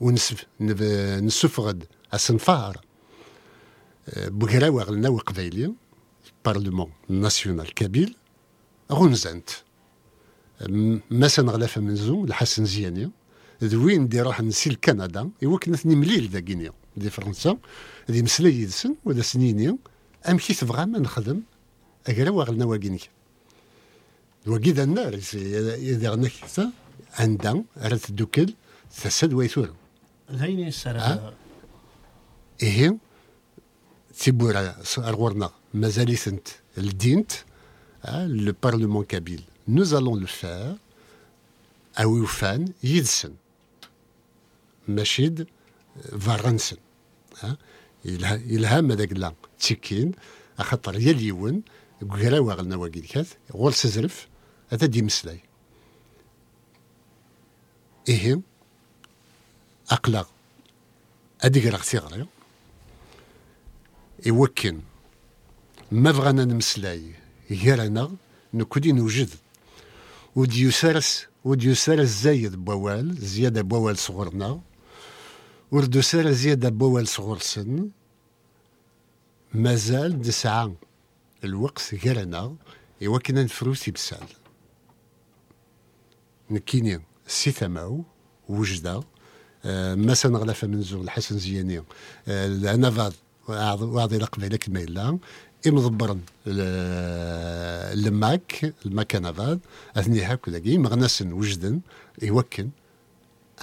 [0.00, 1.84] ونسف نسفغد.
[2.12, 2.85] أسنفار.
[4.16, 5.72] بوكراوي غلنا وقبايلي
[6.26, 8.16] البارلمون ناسيونال كابيل
[8.92, 9.50] غنزنت
[11.10, 13.10] مثلا غلافة منزو الحسن زياني.
[13.64, 17.58] ذوين دي روح نسي لكندا إوا كنا مليل ذا كينيا دي فرنسا.
[18.08, 19.78] دي مسلا يدسن ولا سنيني
[20.28, 21.42] أم كي تبغى ما نخدم.
[22.06, 22.98] أكراوي غلنا واكينيا
[24.46, 26.32] وكيدا النار إذا غنك
[27.18, 28.54] عندها راه تدوكل
[29.02, 29.74] تسد ويثور
[30.32, 31.32] ذيني السنة
[32.62, 32.96] إيه.
[34.18, 36.48] تيبورا أرغورنا مازال سنت
[36.78, 37.32] الدينت
[38.60, 39.42] Parlement kabyle.
[39.66, 40.76] Nous allons le faire.
[41.96, 43.32] À Oufan, Yidsen,
[44.86, 45.46] Machid,
[46.12, 46.78] Varansen.
[47.40, 47.56] ها
[48.06, 50.12] إلها إلهام هذاك لا تسكين
[50.58, 51.62] أخطر يا اليون
[52.10, 54.28] قراوة غلنا واقيلكات غول سزرف
[54.68, 55.40] هذا دي مسلاي
[58.08, 58.40] إيه
[59.90, 60.28] أقلق
[61.40, 62.26] أديك راك تيغري
[64.26, 64.80] يوكن.
[65.92, 67.14] ما بغانا نمسلاي.
[67.50, 68.08] غير
[68.54, 69.30] نكودي نوجد.
[70.36, 74.60] ودي يسارس ودي يسارس زايد بوال زيادة بوال صغرنا.
[75.70, 77.90] وردو سارة زيادة بوال صغر سن.
[79.54, 80.74] مازال دسعة
[81.44, 82.56] الوقت غيرنا
[83.06, 84.26] إوا كنا نفروسي بسال
[86.50, 88.04] نكيني سي ثماو
[88.48, 89.02] وجدة.
[89.64, 91.82] آه مثلا غلافة من زور الحسن زياني.
[92.28, 93.12] آه أنا فاد
[93.48, 95.18] واعطي القبيلة كما إلا
[95.66, 99.60] إمضبرن الماك المكان فاد
[99.96, 101.80] أثني هاكو ذاكي مغناسن وجدن
[102.22, 102.70] يوكن.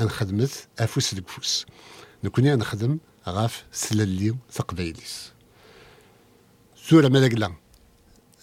[0.01, 1.65] أنخدمت أفوس لكفوس
[2.23, 5.31] نكوني نخدم غاف سلالي تقبيليس
[6.75, 7.53] سورة ماذا لا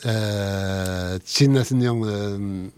[0.06, 2.70] أه تسينا ثنيا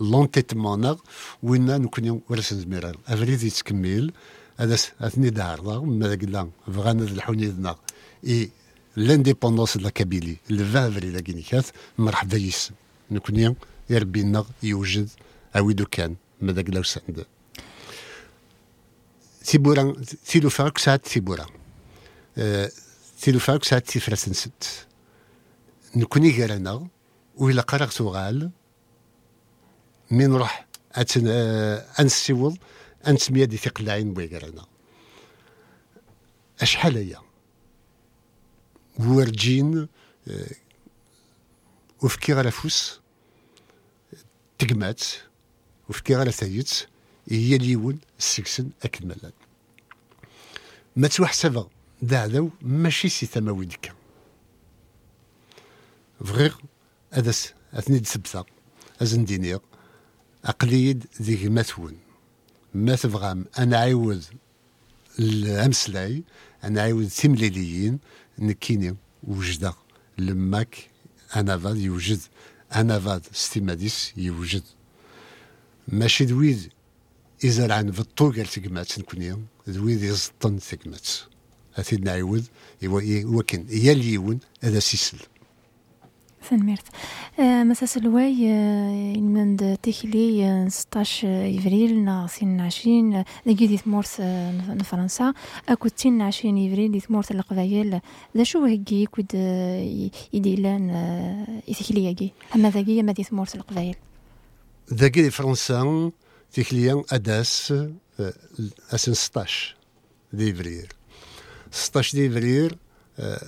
[0.00, 0.96] لونتيتمون
[1.42, 4.12] وين نكوني ورس نزمير افريد يتكمل
[4.60, 7.76] هذا اثني دار ماذا لا بغانا الحونيدنا
[8.26, 8.50] إي
[8.96, 11.66] لانديبوندونس لا كابيلي لو 20 افريل كينيكات
[11.98, 12.70] مرحبا يس
[13.10, 13.56] نكوني
[13.90, 15.08] يا ربي يوجد
[15.56, 17.26] اويدو كان ماذا لا وسند
[19.44, 19.94] تيبورا
[20.26, 21.46] تيلو فاك ساعات تيبورا.
[22.38, 22.70] أه
[23.20, 24.50] تيلو فاك ساعات تيفرس نسد.
[25.96, 26.88] نكوني غيرنا
[27.36, 28.50] وإلا قرأت تغال
[30.10, 31.28] من نروح أتن
[33.08, 34.66] أنسميا دي تقلعين بوي غيرنا
[36.60, 37.16] أشحال هي؟
[38.98, 39.88] ورجين
[40.28, 40.46] أه
[42.02, 43.00] وفكي على فوس
[44.58, 45.02] تقمات
[45.88, 46.70] وفكي على ثايت
[47.28, 49.32] هي اليون السكسن أكد ملان.
[50.96, 51.66] ما توحسب
[52.02, 53.94] دعدو ماشي سي ثماوي ديكا
[56.24, 56.56] فغير
[57.10, 57.30] هذا
[57.74, 58.44] اثني دسبثا
[59.02, 59.60] ازن دينير
[60.44, 61.98] اقليد ذي مثون
[62.74, 64.24] ما تبغام أنا عاود
[65.18, 66.22] الامسلاي
[66.64, 67.98] أنا عاود تمليليين
[68.38, 69.74] نكيني وجدة.
[70.18, 70.88] لماك
[71.36, 72.20] أنا فاد يوجد
[72.74, 74.62] أنا فاد ستيماديس يوجد.
[75.88, 76.72] ماشي دويد
[77.44, 81.08] يزرعن في الطوق تقمات نكوني دويد يزطن تقمات
[81.74, 82.44] هاتي نعيود
[82.84, 85.18] وكن يا اليون هذا سيسل.
[86.48, 86.82] سنميرت
[87.40, 88.46] آه مساس الواي
[89.20, 91.28] من تيكلي آه 16
[91.58, 95.32] افريل نا سين عشرين لقي دي ثمورث آه فرنسا
[95.68, 98.00] اكو تين عشرين افريل دي ثمورث القبايل
[98.36, 99.34] ذا شو هكي كود
[100.32, 100.90] يديلان
[101.68, 103.96] يتيكلي ياكي اما ذاكي ما دي ثمورث القبايل
[104.94, 106.10] ذاكي فرنسا
[106.52, 107.74] تيكليان اداس
[108.92, 109.76] اسن 16
[110.32, 110.86] ديفريل
[111.70, 112.76] 16 ديفريل
[113.18, 113.40] آه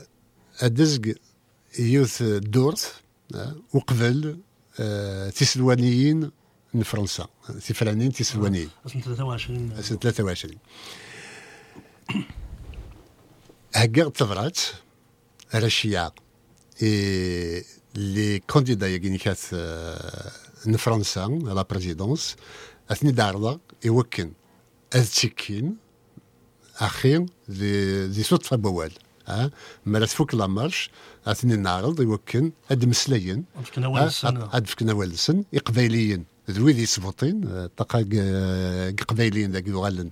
[0.60, 1.14] ادزق
[1.78, 2.94] يوث دورت
[3.34, 4.38] آه وقبل
[4.80, 6.30] آه تسلوانيين
[6.74, 7.26] من فرنسا.
[7.58, 8.70] سفرانيين تسلوانيين.
[8.86, 10.56] سنة 23 سنة 23
[13.74, 14.58] هكا تفرات
[15.54, 16.14] على الشيعة
[16.82, 17.64] إي
[17.94, 19.38] لي كونديدا يا كانت
[20.66, 22.36] من فرنسا على بريزيدونس
[22.90, 24.32] أثني داردا يوكن
[24.94, 25.08] أذ
[26.76, 28.92] أخي دي دي صدفه بوال
[29.26, 29.50] ها
[29.86, 30.90] مالا تفوك لا مارش
[31.26, 34.44] اثني نعرض يوكن هاد مسلايين فكنا اول السنة.
[34.52, 37.98] هاد فكنا اول السن يقبايليين ذوي ذي سبوطين طاقا
[39.08, 40.10] قبايليين ذاك يغالن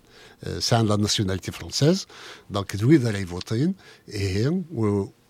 [0.59, 2.07] سان لا ناسيوناليتي فرونسيز
[2.51, 3.75] دونك ذوي ذا يفوطين
[4.09, 4.63] إيه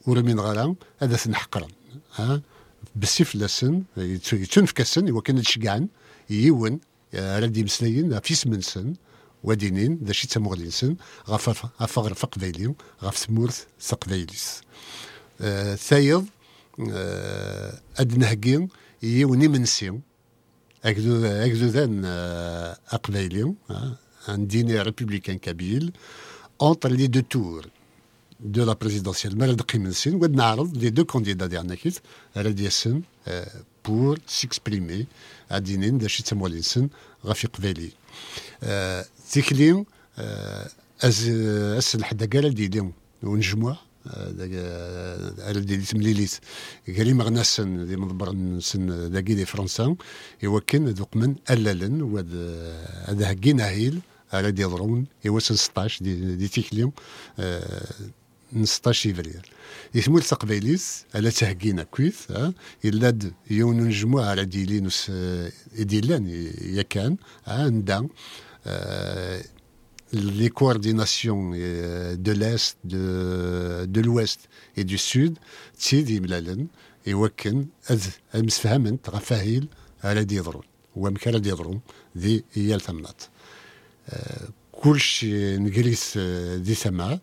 [0.07, 1.67] ورمين غرام هذا سنحقرا
[2.15, 2.43] ها.
[2.97, 3.83] بالسيف لسن
[4.33, 5.89] يتنفك السن يوكن الشقعن
[6.31, 6.81] يون
[7.15, 8.95] ردي مسلايين في سمنسن
[9.45, 10.97] ودينين ذا شي تمغلينسن
[11.29, 14.61] غف غفغر فقبايلي غف ثمورث ثقبايليس
[15.41, 16.27] آه ثايض
[16.91, 18.69] آه ادنهقين
[19.03, 19.99] يوني منسي
[20.85, 25.93] اكدو اكدو ذان آه اقبايلي آه un dîner républicain kabyle
[26.59, 27.63] entre les deux tours
[28.41, 31.77] de la présidentielle مرد قيمنسين ود نعرض les deux candidats ديالنا
[32.37, 33.03] على ديسن
[33.85, 35.05] pour s'exprimer
[35.51, 36.89] عدينين دا شي تموالينسن
[37.25, 37.91] غفي قبالي
[38.63, 39.85] آه تيكلي
[40.19, 40.69] آه
[41.05, 41.29] از
[41.79, 42.83] أس الحدا قال ديدي
[43.23, 43.77] ونجموع
[45.39, 46.35] على دي تمليليت
[46.97, 49.97] قالي مغناسن دي مضبر نسن داكي دي فرنسا.
[50.43, 52.45] يوكن ذوق من ألالن وهذا
[53.09, 54.01] هذا هكي ناهيل
[54.33, 56.93] على دي ضرون يوسن 16 دي, دي تيكلي
[57.39, 57.85] آه
[58.65, 59.47] 16 فبراير
[59.95, 62.53] يثمول تقبيليس على تهكينا كويث ها
[62.85, 63.19] إلا
[63.51, 64.89] يون نجموع على ديلين
[65.79, 66.29] ديلان
[66.63, 68.09] يا كان ها ندا.
[70.16, 75.38] les coordinations euh, de l'Est, de, de l'Ouest et du Sud,
[75.80, 76.68] تسيدي ملالن
[77.08, 79.68] يوكن أذ المسفهمن تغفاهيل
[80.04, 80.64] على دي يضرون
[80.96, 81.82] ومكان دي يضرون
[82.18, 83.22] ذي هي الثمنات
[84.72, 86.18] كلش نجلس
[86.58, 87.20] ذي سما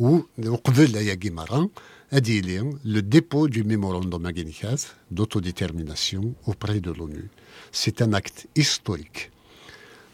[0.00, 1.68] وقبل يا جيماران
[2.12, 7.30] أديلي le dépôt du mémorandum Aguinicas d'autodétermination auprès de l'ONU.
[7.72, 9.30] C'est un acte historique.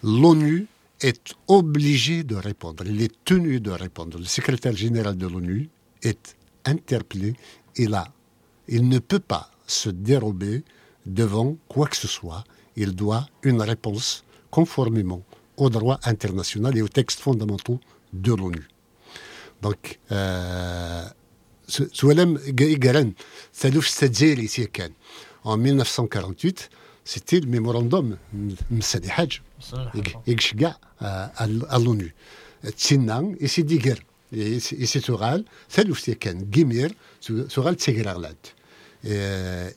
[0.03, 0.67] L'ONU
[1.01, 4.19] est obligé de répondre, il est tenu de répondre.
[4.19, 5.69] Le secrétaire général de l'ONU
[6.03, 7.35] est interpellé,
[7.77, 8.13] il, a,
[8.69, 10.65] il ne peut pas se dérober
[11.05, 12.45] devant quoi que ce soit,
[12.77, 15.23] il doit une réponse conformément
[15.57, 17.81] au droit international et aux textes fondamentaux
[18.13, 18.69] de l'ONU.
[19.63, 21.09] Donc, euh,
[21.69, 23.13] سوالم إيجاران
[23.55, 24.93] ثالوف ستزيري كان
[25.45, 26.69] en 1948
[27.06, 28.18] c'était le mémorandum
[28.72, 29.42] مسادي حاج
[30.28, 32.12] يكشكع à l'ONU.
[32.78, 36.96] تسنان يسي ديجر يسي تغال ثالوف كان جيمير
[37.56, 38.48] تغال تسيغرالات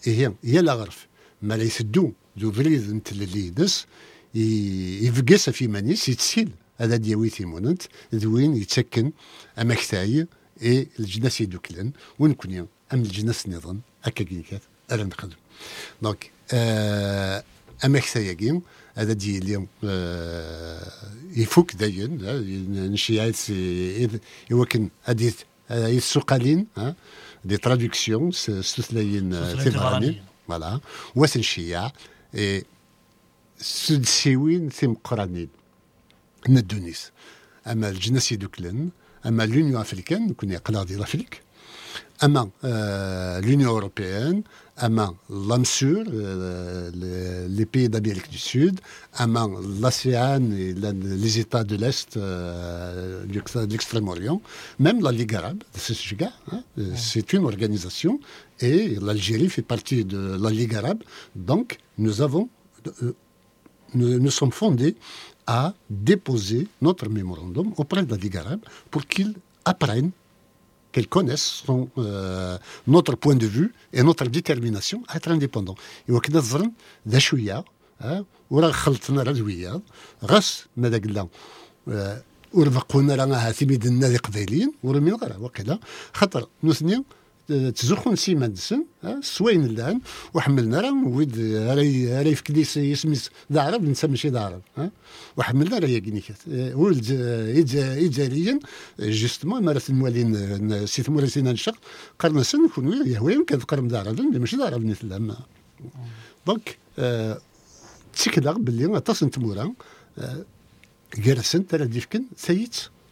[0.05, 1.07] هي هي لا غرف
[1.43, 3.87] ما لا يسدو ذو فريد انت اللي يدس
[4.35, 7.83] يفقس في مانيس يتسيل هذا ديوي ثيموننت
[8.15, 9.13] ذوين يتسكن
[9.59, 10.27] امكتاي
[10.63, 14.63] اي الجناس يدوكلن ونكوني ام الجناس نظام هكا كيكات
[14.93, 15.37] الا نخدم
[16.03, 17.45] دونك آه
[17.85, 18.61] اما كساياكي
[18.95, 20.93] هذا دي اليوم آه
[21.37, 22.19] يفوك داين
[22.93, 23.37] نشيعات
[24.51, 25.33] يوكن هذه
[25.71, 26.67] السقالين
[27.45, 30.81] دي تراديكسيون ستثلاين ثبراني فوالا.
[31.15, 31.93] واسن شياع
[33.59, 35.49] سدسيوين ثم قرانين
[36.49, 37.11] ندونيس
[37.67, 38.89] أما الجناس يدوكلن
[39.27, 41.44] أما l'Union africaine كنا يقلا ديال l'Afrique
[42.24, 42.50] اما
[43.42, 44.42] l'Union européenne
[44.84, 46.04] اما l'AMSUR
[47.58, 48.80] les pays d'Amérique du Sud
[49.22, 50.42] اما l'ASEAN
[51.24, 54.42] les États de l'Est de l'extrême-orient
[54.80, 55.64] même la Ligue arabe
[56.96, 58.20] c'est une organisation
[58.62, 61.02] et l'Algérie fait partie de la Ligue arabe
[61.36, 62.50] donc nous avons
[63.96, 64.96] nous, nous sommes fondés
[65.48, 68.62] à déposer notre mémorandum auprès de la Ligue arabe
[68.92, 69.34] pour qu'ils
[69.66, 70.12] apprennent,
[70.95, 72.57] qu'ils connaissent son, euh,
[72.95, 75.75] notre point de vue et notre détermination à être indépendants.
[76.09, 76.73] وكنا الظن
[77.09, 77.65] ذا شوية
[78.51, 79.81] وراه خلطنا راه دويه
[80.25, 81.29] غاس ماذا قلنا
[82.53, 85.79] ورفقونا راه ثميدنا ذي قبيلين ورمين غير وكذا
[86.13, 87.05] خاطر نثني
[87.49, 88.85] تزخون سيما دسن
[89.21, 90.01] سوين الآن
[90.35, 91.39] وحملنا راه ويد
[91.77, 94.91] راه يفكدي يسميس ذا عرب نسمى ماشي ذا عرب
[95.37, 96.37] وحملنا راه يقنيكات
[96.75, 97.07] ولد
[98.07, 98.59] إجاريا
[98.99, 101.75] جوستمون مرات الموالين سيت مورسين نشق
[102.19, 105.37] قرنا سن كون يهوي كان قرم ذا عرب ماشي ذا عرب نثلم
[106.47, 106.77] دونك
[108.15, 109.73] تسكلا باللي تصن تمورا
[111.19, 112.77] جالسن ترى ديفكن سيت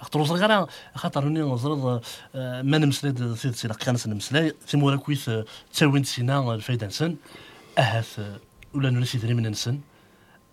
[0.00, 2.00] خاطر وصل غير خاطر ني نزرد
[2.64, 5.30] ما نمسلي سيد سيد قانس نمسلاي ثمورا كويس
[5.72, 7.16] تساوين سينا الفايدة نسن.
[7.78, 8.20] أهاث
[8.74, 9.80] ولا نسي دري من نسن.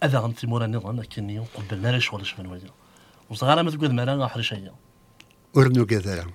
[0.03, 2.69] هذا غن ثمورا نظام كني قبلنا لا شغل شفن ويا.
[3.29, 4.71] وصل غير ما تقول مالا حرش هي.
[5.53, 6.27] ورنو كذا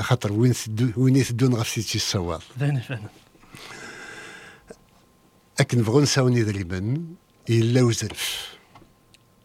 [0.00, 3.08] خاطر وين سدو وين يسدون غير سيتي الصواب ذاني فعلا
[5.60, 7.06] أكن بغون ساوني ذريبا
[7.50, 8.56] إلا وزرف.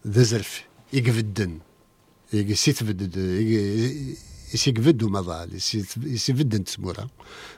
[0.07, 1.59] ذا زرف يقفدن.
[2.33, 3.15] يسيتفد
[4.53, 5.55] يسيكفد ومضال
[5.97, 7.09] يسيفد نتسمورا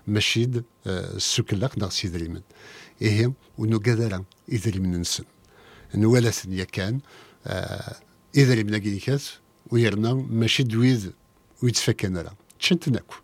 [0.08, 0.50] ماشي
[0.88, 2.42] السكلاق ناغ سيدريمن
[3.02, 5.24] إيه ونو قدرا إذريمن نسن
[5.96, 7.00] نوالا ثنيا كان
[8.38, 9.34] إذريمن كيكاس
[9.72, 11.14] ويرنا ماشي دويد
[11.64, 13.16] ويتفكن راه تشنت ناكو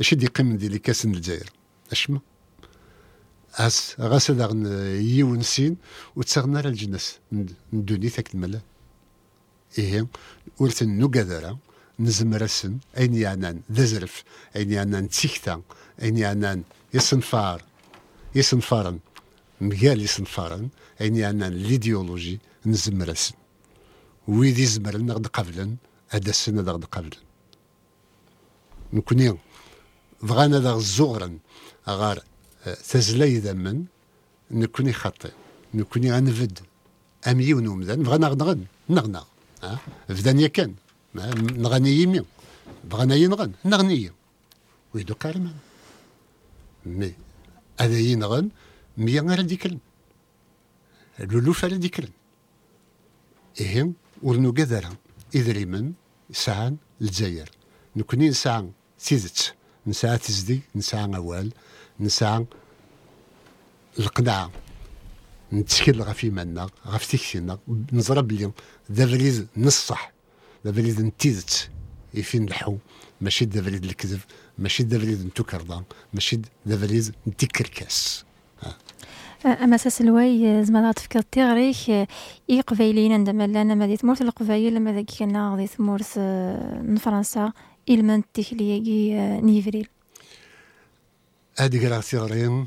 [0.00, 1.50] اش دي قيم ديال كاس الجزائر؟
[1.92, 2.20] اشما
[3.54, 4.66] اس غاس داغن
[5.00, 5.76] يون سين
[6.16, 7.18] وتسغنا الجنس.
[7.72, 8.60] ندوني ثاك الملال
[9.78, 10.06] إيه
[10.58, 11.56] ورثن نقدر
[12.00, 14.24] نزمر السن أين يعنان ذزرف
[14.56, 15.62] أين يعنان تسيكتا
[16.02, 16.62] أين يعنان
[16.94, 17.62] يصنفار
[18.34, 18.98] يصنفارن
[19.60, 20.68] مجال يصنفارن
[21.00, 23.34] أين يعنان الإيديولوجي نزمر السن
[24.28, 25.76] ويدي زمرن نغد قبلن
[26.08, 27.10] هذا السن نغد قبلن.
[28.92, 29.36] نكوني
[30.22, 31.38] بغانا ذا الزغرن
[31.88, 32.22] غار
[32.90, 33.84] تزلاي ذمن
[34.50, 35.30] نكوني خطي
[35.74, 36.58] نكوني غنفد.
[37.28, 39.24] أمي ونومدان بغانا نغد نغنغ
[40.08, 40.74] فدانيا كان.
[41.14, 42.24] نغني يمي.
[42.84, 43.52] بغانا ينغن.
[43.64, 44.12] نغني
[44.94, 45.56] ويدو كارمان
[46.86, 47.14] مي.
[47.80, 48.48] هذا ينغن
[48.98, 49.78] مية غير ديكرن
[51.18, 52.10] لولوف على ديكرن
[53.60, 54.96] إهم ورنو قدرها
[55.34, 55.92] إذريمن
[56.32, 57.50] ساعة الجزائر
[57.96, 59.54] نكوني نسعى تيزت
[59.86, 60.60] نسعى تزدي.
[60.74, 61.52] نسعى أوال.
[62.00, 62.46] نسعى
[63.98, 64.50] القناعة.
[65.52, 67.58] نتشكل غا في منا غا في تكسينا
[67.92, 68.50] نزرى بلي
[68.92, 70.12] ذا فريز نصح
[70.66, 71.70] ذا فريز نتيزت
[72.14, 72.76] يفين الحو
[73.20, 74.20] ماشي ذا فريز الكذب
[74.58, 75.84] ماشي ذا فريز نتوكرضا
[76.14, 78.24] ماشي ذا فريز نتكركاس.
[79.46, 82.08] أما أساس الواي زعما تفكر تيغريك
[82.50, 87.52] إي قبايلين عندما لنا ما دي تمورت القبايل لما ذاك كنا غادي تمورت آه، فرنسا
[87.88, 89.88] إلمان تيكلياكي آه، نيفريل.
[91.58, 92.66] هادي راه تيغرين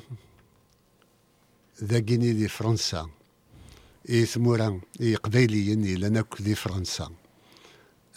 [1.84, 3.10] ذاكيني دي فرنسا.
[4.10, 7.12] إي ثمورا إي قبايليين إلا ناك دي فرنسا.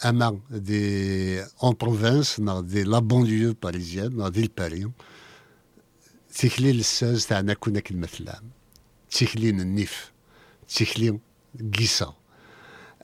[0.05, 4.91] أما دي أون بروفانس نا دي لا بونليو باريزيان نا دي الباري
[6.33, 8.43] تيكلين الساز تاعنا كنا كالمثلام
[9.11, 10.11] تيكلين النيف
[10.67, 11.19] تيكلين
[11.77, 12.13] قيسا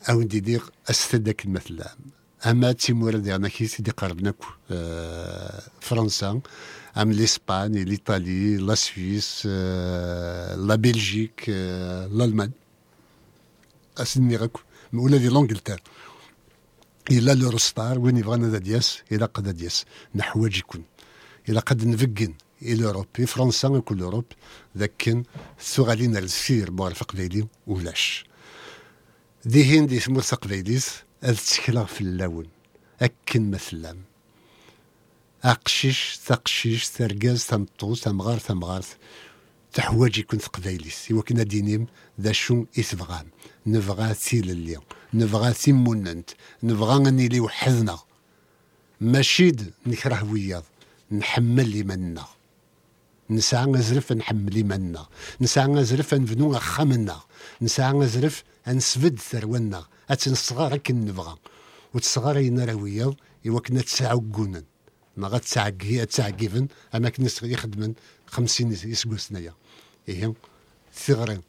[0.09, 1.97] أو ندي دير استدك المثلام
[2.45, 4.35] اما تيمورا ديالنا كي سيدي قربناك
[4.71, 6.41] آه فرنسا
[6.97, 12.51] أم لاسبان ليطالي لا سويس آه لا بلجيك آه الالمان
[13.97, 14.57] أسني غاك
[14.93, 15.83] ولا دي لونجلتير
[17.11, 19.85] إلى لوروستار وين يبغانا ذا دياس إلى قد دياس.
[20.15, 20.83] نحواج يكون.
[21.49, 24.25] إلى قد نفقن إلى اوروب في فرنسا وكل أوروب.
[24.77, 25.23] ذاك
[25.61, 28.25] ثغالين السير بور في قبيلي ولاش.
[29.45, 30.21] دي ثمور
[31.24, 32.47] أذ تسكلا في اللون.
[33.01, 33.97] أكن مثلا.
[35.43, 38.84] اقشيش تقشيش ترقاز تمطوس تمغار تمغار
[39.74, 41.88] تحواج يكون تقبيليس إوا كنا دينيم
[42.21, 43.28] ذا شو إثبغام
[43.65, 44.78] نبغى سيل اللي.
[45.13, 46.30] نبغى سيموننت
[46.63, 47.99] نبغى أني لي وحدنا
[49.01, 50.63] ماشيد نكره وياض.
[51.11, 52.26] نحمل لي منا
[53.30, 55.05] نسعى نزرف نحمل لي منا
[55.41, 57.19] نسعى نزرف نبنو خمنا
[57.61, 59.19] نسعى نزرف نسفد
[60.08, 61.38] ثرونا اتنصغار كن نبغى
[61.93, 63.16] وتصغار ينا وياض
[63.47, 64.64] إوا كنا تسعقونا
[65.18, 67.93] ما غتسعقي تسعقيفن أما كنا يخدمن
[68.28, 69.54] خمسين يسقو سنايا.
[70.10, 70.34] إيه
[70.93, 71.41] ثغرين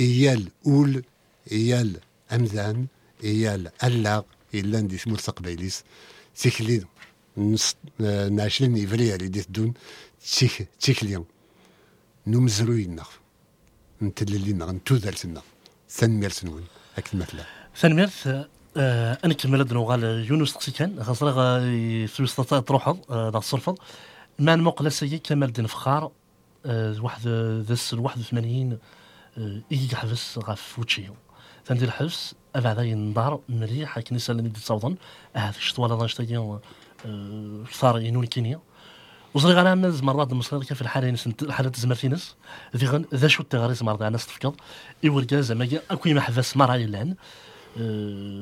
[0.00, 1.04] إيال أول
[1.52, 2.00] إيال
[2.32, 2.86] أمذان
[3.24, 4.22] إيال ألاغ
[4.54, 5.84] إلا ندي ثمور تقبيليس
[6.36, 6.84] تيكلي
[7.36, 7.76] نص
[8.30, 9.74] نعشرين إفريا اللي ديت دون
[10.38, 11.24] تيك تيكلي
[12.26, 13.04] نمزروينا
[14.02, 15.42] نتللينا نتوذرتنا
[15.90, 16.64] ثنمير نون
[16.96, 23.38] هاك المثلا ثانميرت آه، أنا كمل هاد نوغال يونس تقسيكان خاصرا غا سويس تروحض دا
[23.38, 23.78] الصرفض
[24.38, 26.10] ما نموقل سيي كمال الدين فخار
[26.66, 27.28] آه، واحد
[27.68, 28.78] ذس 81
[29.38, 31.14] آه، إيجي حبس غاف وتشيو
[31.64, 34.96] تندير الحبس أبعد ينظهر مليح كنيسة اللي دي تصوضن
[35.34, 36.58] هذا الشطوالة لا نشتاقي
[37.72, 38.60] صار ينون كينيا
[39.34, 42.36] وصري غانا نز مرات المصري كيف الحالة الحالة تزمرتينس
[42.76, 44.54] ذي غن ذا شو التغاريس مرات ناس تفكض
[45.04, 47.49] إيوركا زعما أكوي ما حفاس مرة يلان آه،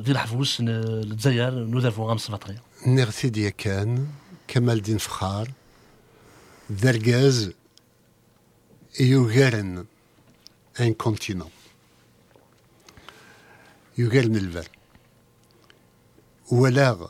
[0.05, 4.07] ذي الحفوس ن- الجزائر نذافو غامس فطرية نغثي ديا كان
[4.49, 5.51] كمال الدين فخار
[6.73, 7.53] ذرقاز
[9.01, 9.85] يغارن
[10.81, 11.51] ان كونتينون
[13.99, 14.69] يغارن الفر
[16.53, 17.09] ولا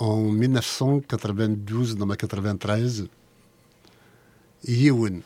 [0.00, 0.02] en
[0.42, 3.08] 1992 dans ma 93
[4.68, 5.22] يون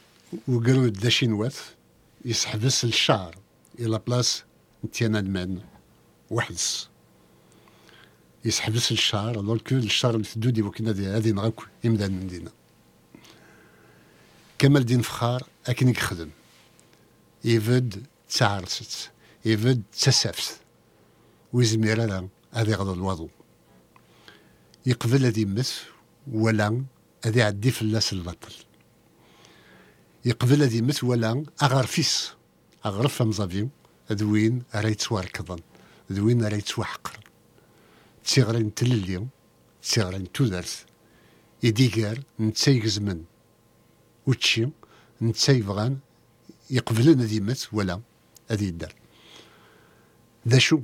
[0.48, 1.54] وقالوا دا شينوات
[2.24, 3.34] يسحبس الشعر
[3.78, 4.42] إلى بلاص
[4.90, 5.60] تيانان
[6.30, 6.88] وحدس
[8.44, 12.48] يسحبس الشعر دونك الشعر اللي تدودي وكنا هذه نغاك يمدان من
[14.58, 16.30] كمال الدين فخار اكن يخدم
[17.44, 19.10] يفد تعرست
[19.46, 20.60] يفد تسافت.
[21.52, 23.28] ويزمير لا هذه غض الوضو.
[24.86, 25.82] يقبل هذه يمس
[26.32, 26.84] ولا
[27.24, 28.54] هذه في اللاس البطل.
[30.24, 32.32] يقبل هذه يمس ولا أغرفيس.
[34.10, 35.60] اغرف مزافيو ذوين ريت واركضن
[36.12, 37.20] ذوين ريت وحقر
[38.24, 39.26] تيغرين تلليو
[39.82, 40.84] تيغرين تودرس
[41.62, 43.24] يديكار نتا يجزمن
[44.26, 44.68] وتشي
[45.22, 45.98] نتا يبغان
[46.70, 48.00] يقبلن هذه يمس ولا
[48.50, 48.94] هذه يدار.
[50.48, 50.80] ذا شو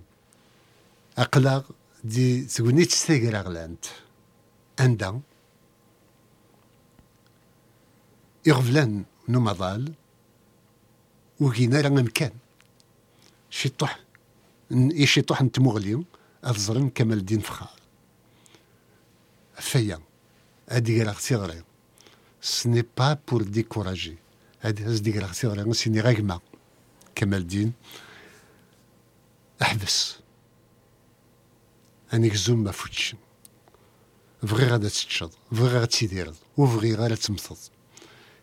[1.18, 1.62] أقلاغ
[2.04, 3.84] دي تقولني تستيقر أغلانت
[4.80, 5.20] عندها
[8.46, 9.92] يغفلان نمضال
[11.40, 12.32] وكينا راه مكان
[13.52, 14.00] شطح
[14.70, 16.04] يشطح نتمغليو
[16.44, 17.70] أفزرن كمال الدين فخار
[19.58, 20.00] فيا
[20.70, 21.62] هادي راه تيغري
[22.40, 24.16] ce n'est pas pour décourager.
[24.62, 26.40] هادي هادي راه تيغري سيني غاكما
[27.14, 27.72] كمال الدين.
[29.62, 30.16] أحبس.
[32.14, 33.14] انك زوم ما فوتش.
[34.42, 37.58] بغي غادا تتشض بغي غادا تيديرض وبغي غادا تمثض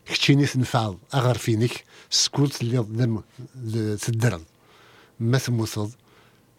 [0.06, 4.44] كتشيني تنفعض أغار فينك سكولت اللي تدرض
[5.20, 5.92] ما تموثض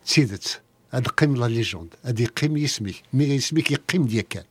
[0.07, 0.61] تيدت
[0.93, 4.45] هاد قيم لا ليجوند هاد يقيم يسميك مي يسميك يقيم ديال كان.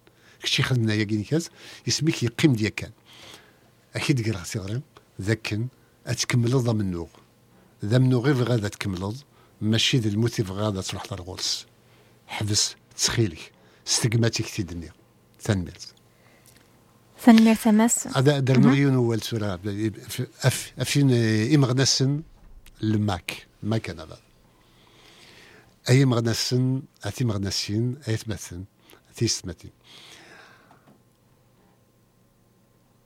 [0.43, 1.49] كشي خدمنا يا كينيكاز
[1.87, 2.91] يسميك يقيم ديال كان.
[3.95, 4.81] أكيد قرا صغيرين
[5.21, 5.67] ذاكن
[6.07, 7.07] أتكمل ضا منو
[7.85, 9.17] ذا منو غير غادا تكملض
[9.61, 11.65] ماشي ذا الموتيف غادا تروح للغولس
[12.27, 13.51] حبس تسخيلك
[13.87, 14.91] استقماتك تيدني
[15.43, 15.93] تنميرت
[17.19, 19.59] ثاني ثماس هذا درنا يون سوره
[20.43, 21.11] أف أفين
[21.53, 22.21] إمغنسن
[22.83, 24.17] الماك ماك أنا
[25.89, 28.65] أي مغنسن أتي مغنسين أي ثمثن
[29.09, 29.71] أتي ثمثين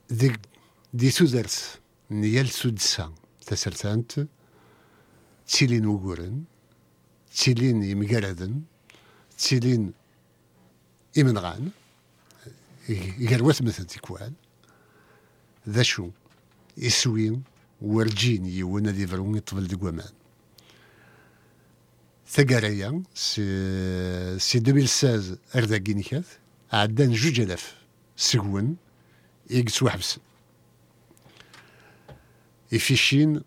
[0.10, 0.40] ديك
[0.94, 1.80] دي سوزرت
[2.12, 3.14] نيال سودسا
[3.46, 4.28] تسرتانت
[5.48, 6.44] تيلين وقورن
[7.36, 8.62] تيلين يمقردن
[9.38, 9.94] تيلين
[11.18, 11.70] إمنغان
[12.90, 14.34] يقروات مثل تيكوان
[15.70, 16.10] ذا شو؟
[16.78, 17.44] يسوين
[17.82, 19.06] ورجين يونا دي
[22.34, 26.26] ثقاريا سي سي 2016 أردا كينيكات.
[26.72, 27.76] عدان جوج آلاف
[28.18, 28.76] سكون
[29.50, 30.20] يقسو حبس
[32.72, 33.42] يفيشين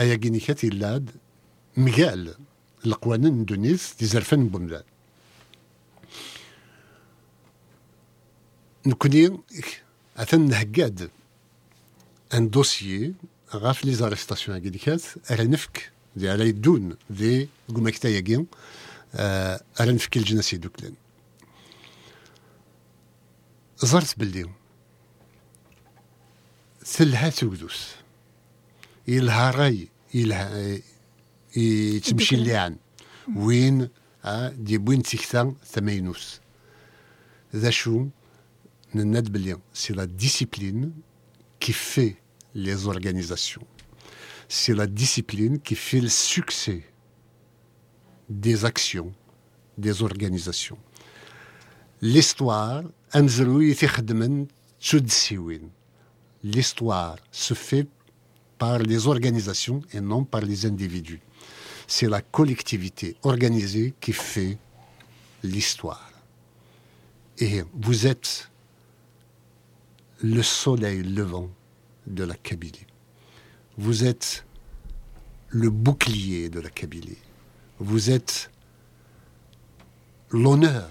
[0.00, 1.10] أيا كينيكات يلاد
[1.76, 2.34] مقال
[2.86, 4.82] القوانين دونيس تزرفن بوملان
[8.86, 9.38] نكوني
[10.16, 11.10] اثن نهقاد
[12.34, 13.14] أن دوسيي
[13.54, 18.46] غاف لي زاريستاسيون كيديكات على نفك دي على يدون دي قومكتا ياكين
[19.80, 20.94] على نفك الجنسي دوكلين
[23.78, 24.50] زرت بلي
[26.84, 27.88] ثلها تودوس
[29.08, 30.78] يلها راي يلها
[31.56, 32.76] يتمشي اللعن
[33.36, 33.88] وين؟
[34.52, 36.40] دي بوين تيكتا ثمينوس
[37.54, 38.06] ذا شو؟
[38.94, 40.92] نناد بلي سي لا ديسيبلين
[41.62, 42.16] qui fait
[42.56, 43.64] les organisations.
[44.54, 46.84] C'est la discipline qui fait le succès
[48.28, 49.14] des actions,
[49.78, 50.76] des organisations.
[52.02, 52.82] L'histoire,
[56.44, 57.88] l'histoire se fait
[58.58, 61.22] par les organisations et non par les individus.
[61.86, 64.58] C'est la collectivité organisée qui fait
[65.42, 66.12] l'histoire.
[67.38, 68.50] Et vous êtes
[70.22, 71.48] le soleil levant
[72.06, 72.91] de la Kabylie.
[73.77, 74.45] Vous êtes
[75.49, 77.17] le bouclier de la Kabylie.
[77.79, 78.51] Vous êtes
[80.31, 80.89] l'honneur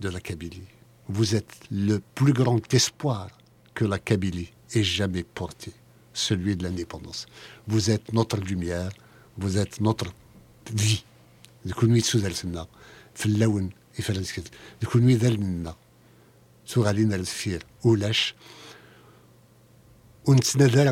[0.00, 0.68] de la Kabylie.
[1.08, 3.28] Vous êtes le plus grand espoir
[3.74, 5.72] que la Kabylie ait jamais porté,
[6.12, 7.26] celui de l'indépendance.
[7.66, 8.90] Vous êtes notre lumière,
[9.36, 10.12] vous êtes notre
[10.72, 11.04] vie.
[11.66, 12.66] نكون تسوذر سنا
[13.14, 14.50] في اللون يفرنس كده
[14.82, 15.76] نكون ذل منا
[16.66, 18.34] سو غادي نرد ولاش
[20.27, 20.91] ونتنادى راه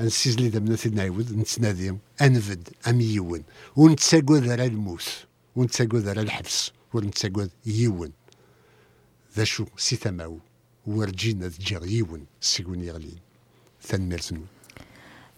[0.00, 3.42] غنسيزلي دابا تنعاود نتنادي أنفد ام يون
[3.76, 5.08] ونتساقود على الموت
[5.56, 8.12] ونتساقود على الحبس ونتساقود يون.
[9.36, 10.38] ذا شو سي تماو
[10.86, 13.18] ورجينا تجيغ يون سيكون يغلين
[13.82, 14.40] ثان ميرسنو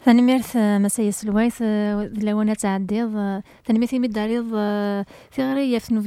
[0.04, 1.62] ثاني ميرث مسايا سلوايث
[2.22, 3.10] لوانا تعديض
[3.66, 4.48] ثاني ميرث يمد عريض
[5.30, 6.06] في غرية في نوف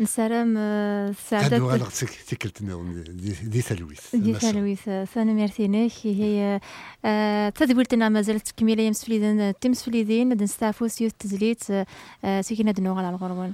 [0.00, 0.54] نسلام
[1.12, 1.88] سعادة هادو غالغ
[2.28, 3.02] تكلتنا
[3.42, 4.82] دي ثلويث دي ثلويث
[5.14, 6.60] ثاني ميرثينيك هي
[7.50, 11.64] تذبولتنا ما زالت تكميلة يمس فليدين تمس فليدين نستعفو سيوث تزليت
[12.40, 13.52] سيكينا دنوغ على الغربون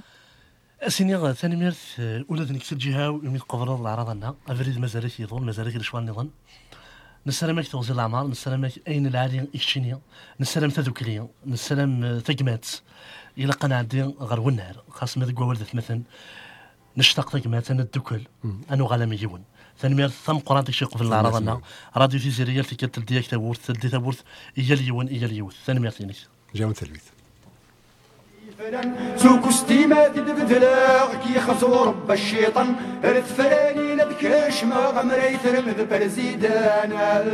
[0.87, 1.99] سيني ثاني ميرث
[2.29, 4.35] ولا ذنك سجيها ويمي قبر العراض لنا.
[4.47, 6.29] أفريد مازال يظن مازال يشوان نظن
[7.27, 9.99] نسلمك توزي العمار نسلمك أين العالي اكشينيا
[10.39, 12.65] نسلم تذكريا نسلم ثقمات
[13.37, 16.01] إلى قنا عندي غير ونهار خاص ما ذكوا ولدت مثلا
[16.97, 18.21] نشتاق ثقمات أنا الدكل
[18.71, 19.43] أنا غالا ميون
[19.79, 21.61] ثاني مير ثم قران شي قبل العرض أنا
[21.97, 24.23] راديو تيزيريا في كتل ديك تابورت تلدي تابورت
[24.57, 26.15] إيا اليون إيا اليوث ثاني مير ثاني
[26.55, 26.73] جاو
[28.59, 28.85] تلويث
[29.17, 32.75] سوق ستيما تدبدلا كي خزور رب الشيطان.
[33.03, 37.25] رث فراني ندكش ما غمري ترمذ برزيدانا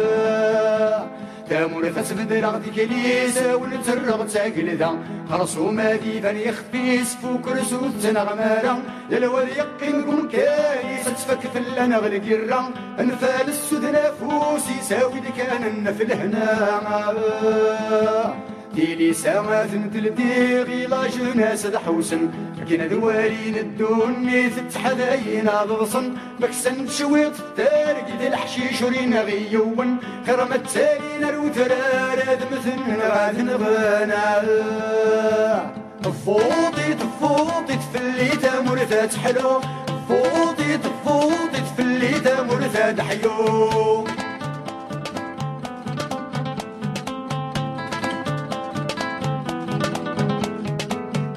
[1.50, 4.92] تامور فسبد رغد كنيسة ونترغ تاقل ذا.
[5.30, 12.72] خرصو ما ديفان يخفيس فوق رسول تنغمارا للوذ يقين قم كايس تفك فلان غلق الرا
[13.00, 16.52] انفال السود نفوسي ساوي كان النفل هنا.
[18.76, 22.30] ديلي سما تلتي غيلا جناس دحوسن
[22.70, 29.98] كنا دوالين الدوني تتحداينا ضصن بكسن شويط التارق دي الحشيش ورينا غيون.
[30.26, 32.20] كرمة تالينا الوترار
[32.52, 34.42] مثل غاثن غانا
[36.26, 39.62] فوضي فوضي تفلي تمرثات حلو.
[40.10, 44.08] فوضي فوضي تفلي تمرثات حيو.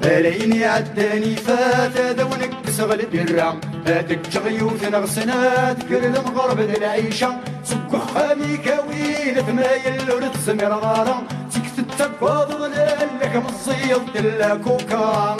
[0.05, 7.29] ليني عداني فات دونك سغل برا هادك تغيوث نغسنات كل المغرب العيشة.
[7.63, 11.23] سكو خامي كوين ثمايل ورد سمير غارة
[11.53, 15.35] تكت التقوى ضلالك مصيد دلا كوكا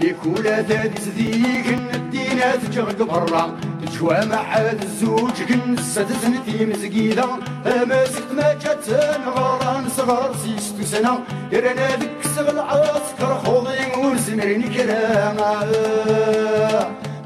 [0.00, 3.56] لكولا ذات زديك الدينات تجغق برا.
[3.86, 7.24] تجوى مع الزوج كنسة سنتي مزقيدة
[7.66, 8.88] أماسك ما جات
[9.36, 11.18] غران صغار سيستو سنة
[11.52, 15.66] يرانا ذك سغل عسكر خوضي ورزمرين كراما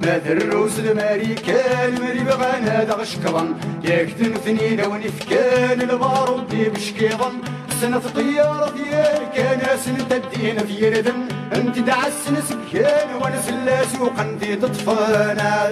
[0.03, 3.55] ما دروس الماريكان مري بغانا دغ شكرا
[3.85, 7.33] ياك تنثني لو نفكان البارود دي بشكيضا
[7.81, 15.71] سنة طيارة ديال كان سنة الدين في يردن أنت دعس نسكان ونسلا سوقا دي تطفانا.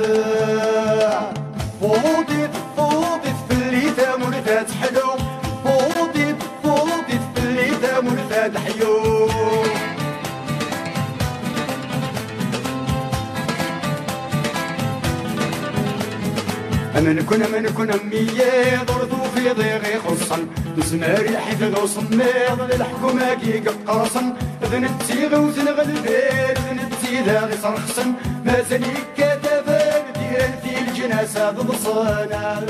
[1.80, 4.70] فوضي فوضي في اللي ثامر ذات
[16.98, 20.38] أمن كن أمن كن أمية ضرطو في ضيغي خصا
[20.78, 28.14] نسماري حفظ وصميض للحكومة كي قرصا ذن التيغ وذن غلبير ذن التيذا صرخصا
[28.70, 29.78] زالي كتابة
[30.18, 32.60] ديال في الجناسة ضصانا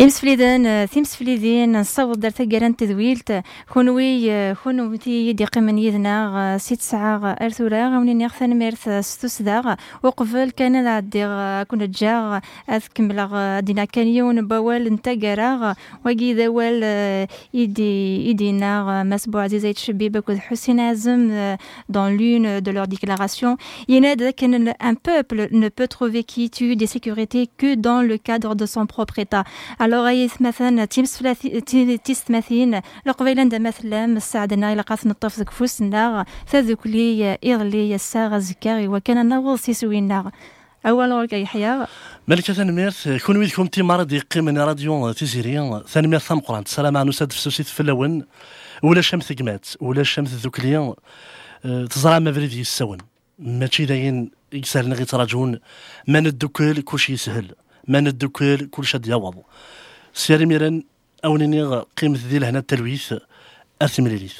[0.00, 8.14] إمسفليدان تيمسفليدين نصوت دار تقران تذويلت كونوي كونوتي دي قمن يذنا ست ساعة أرثورا غوني
[8.14, 11.24] نغثن ميرث ستوس داغ وقبل كان عدي
[11.64, 12.38] كنا جاغ
[12.70, 15.74] أذكمل دينا كان يون بوال نتاقرا
[16.06, 16.84] وقي ذوال
[17.54, 21.54] إيدي إيدينا مسبوع عزيزة شبيبة كود حسين عزم
[21.88, 23.56] dans l'une de leurs déclarations
[23.88, 28.66] ينادى كان un peuple ne peut trouver quiétude et sécurité que dans le cadre de
[28.66, 29.44] son propre État
[29.93, 31.23] ايث مثلا تيمس
[32.03, 38.87] تيست مثين لقبيلا دا مثلا مساعدنا إلى قاث نطف ذك فوسنا تذكلي إغلي الساغ زكاغي
[38.87, 40.31] وكان نوض سيسوينا
[40.85, 41.85] أول ورقة يحيى
[42.27, 45.81] ملكة ثانميرت كون ويدكم تي مرض يقيم راديو تيزيري
[46.19, 46.61] ثم قران.
[46.61, 48.25] السلام على نساد في سوسيت في اللون.
[48.83, 50.93] ولا شمس ثقمات ولا شمس ذوكليا
[51.63, 52.97] تزرع ما فريد يسون
[53.39, 55.59] ماشي داين يسهل غي تراجون
[56.07, 57.51] ما ندوكل كلشي يسهل.
[57.87, 59.07] ما ندوكل كل شد
[60.19, 60.83] سيري ميران
[61.25, 63.13] أو نيغ قيمة ذي لهنا التلويث
[63.81, 64.37] أرث مليليث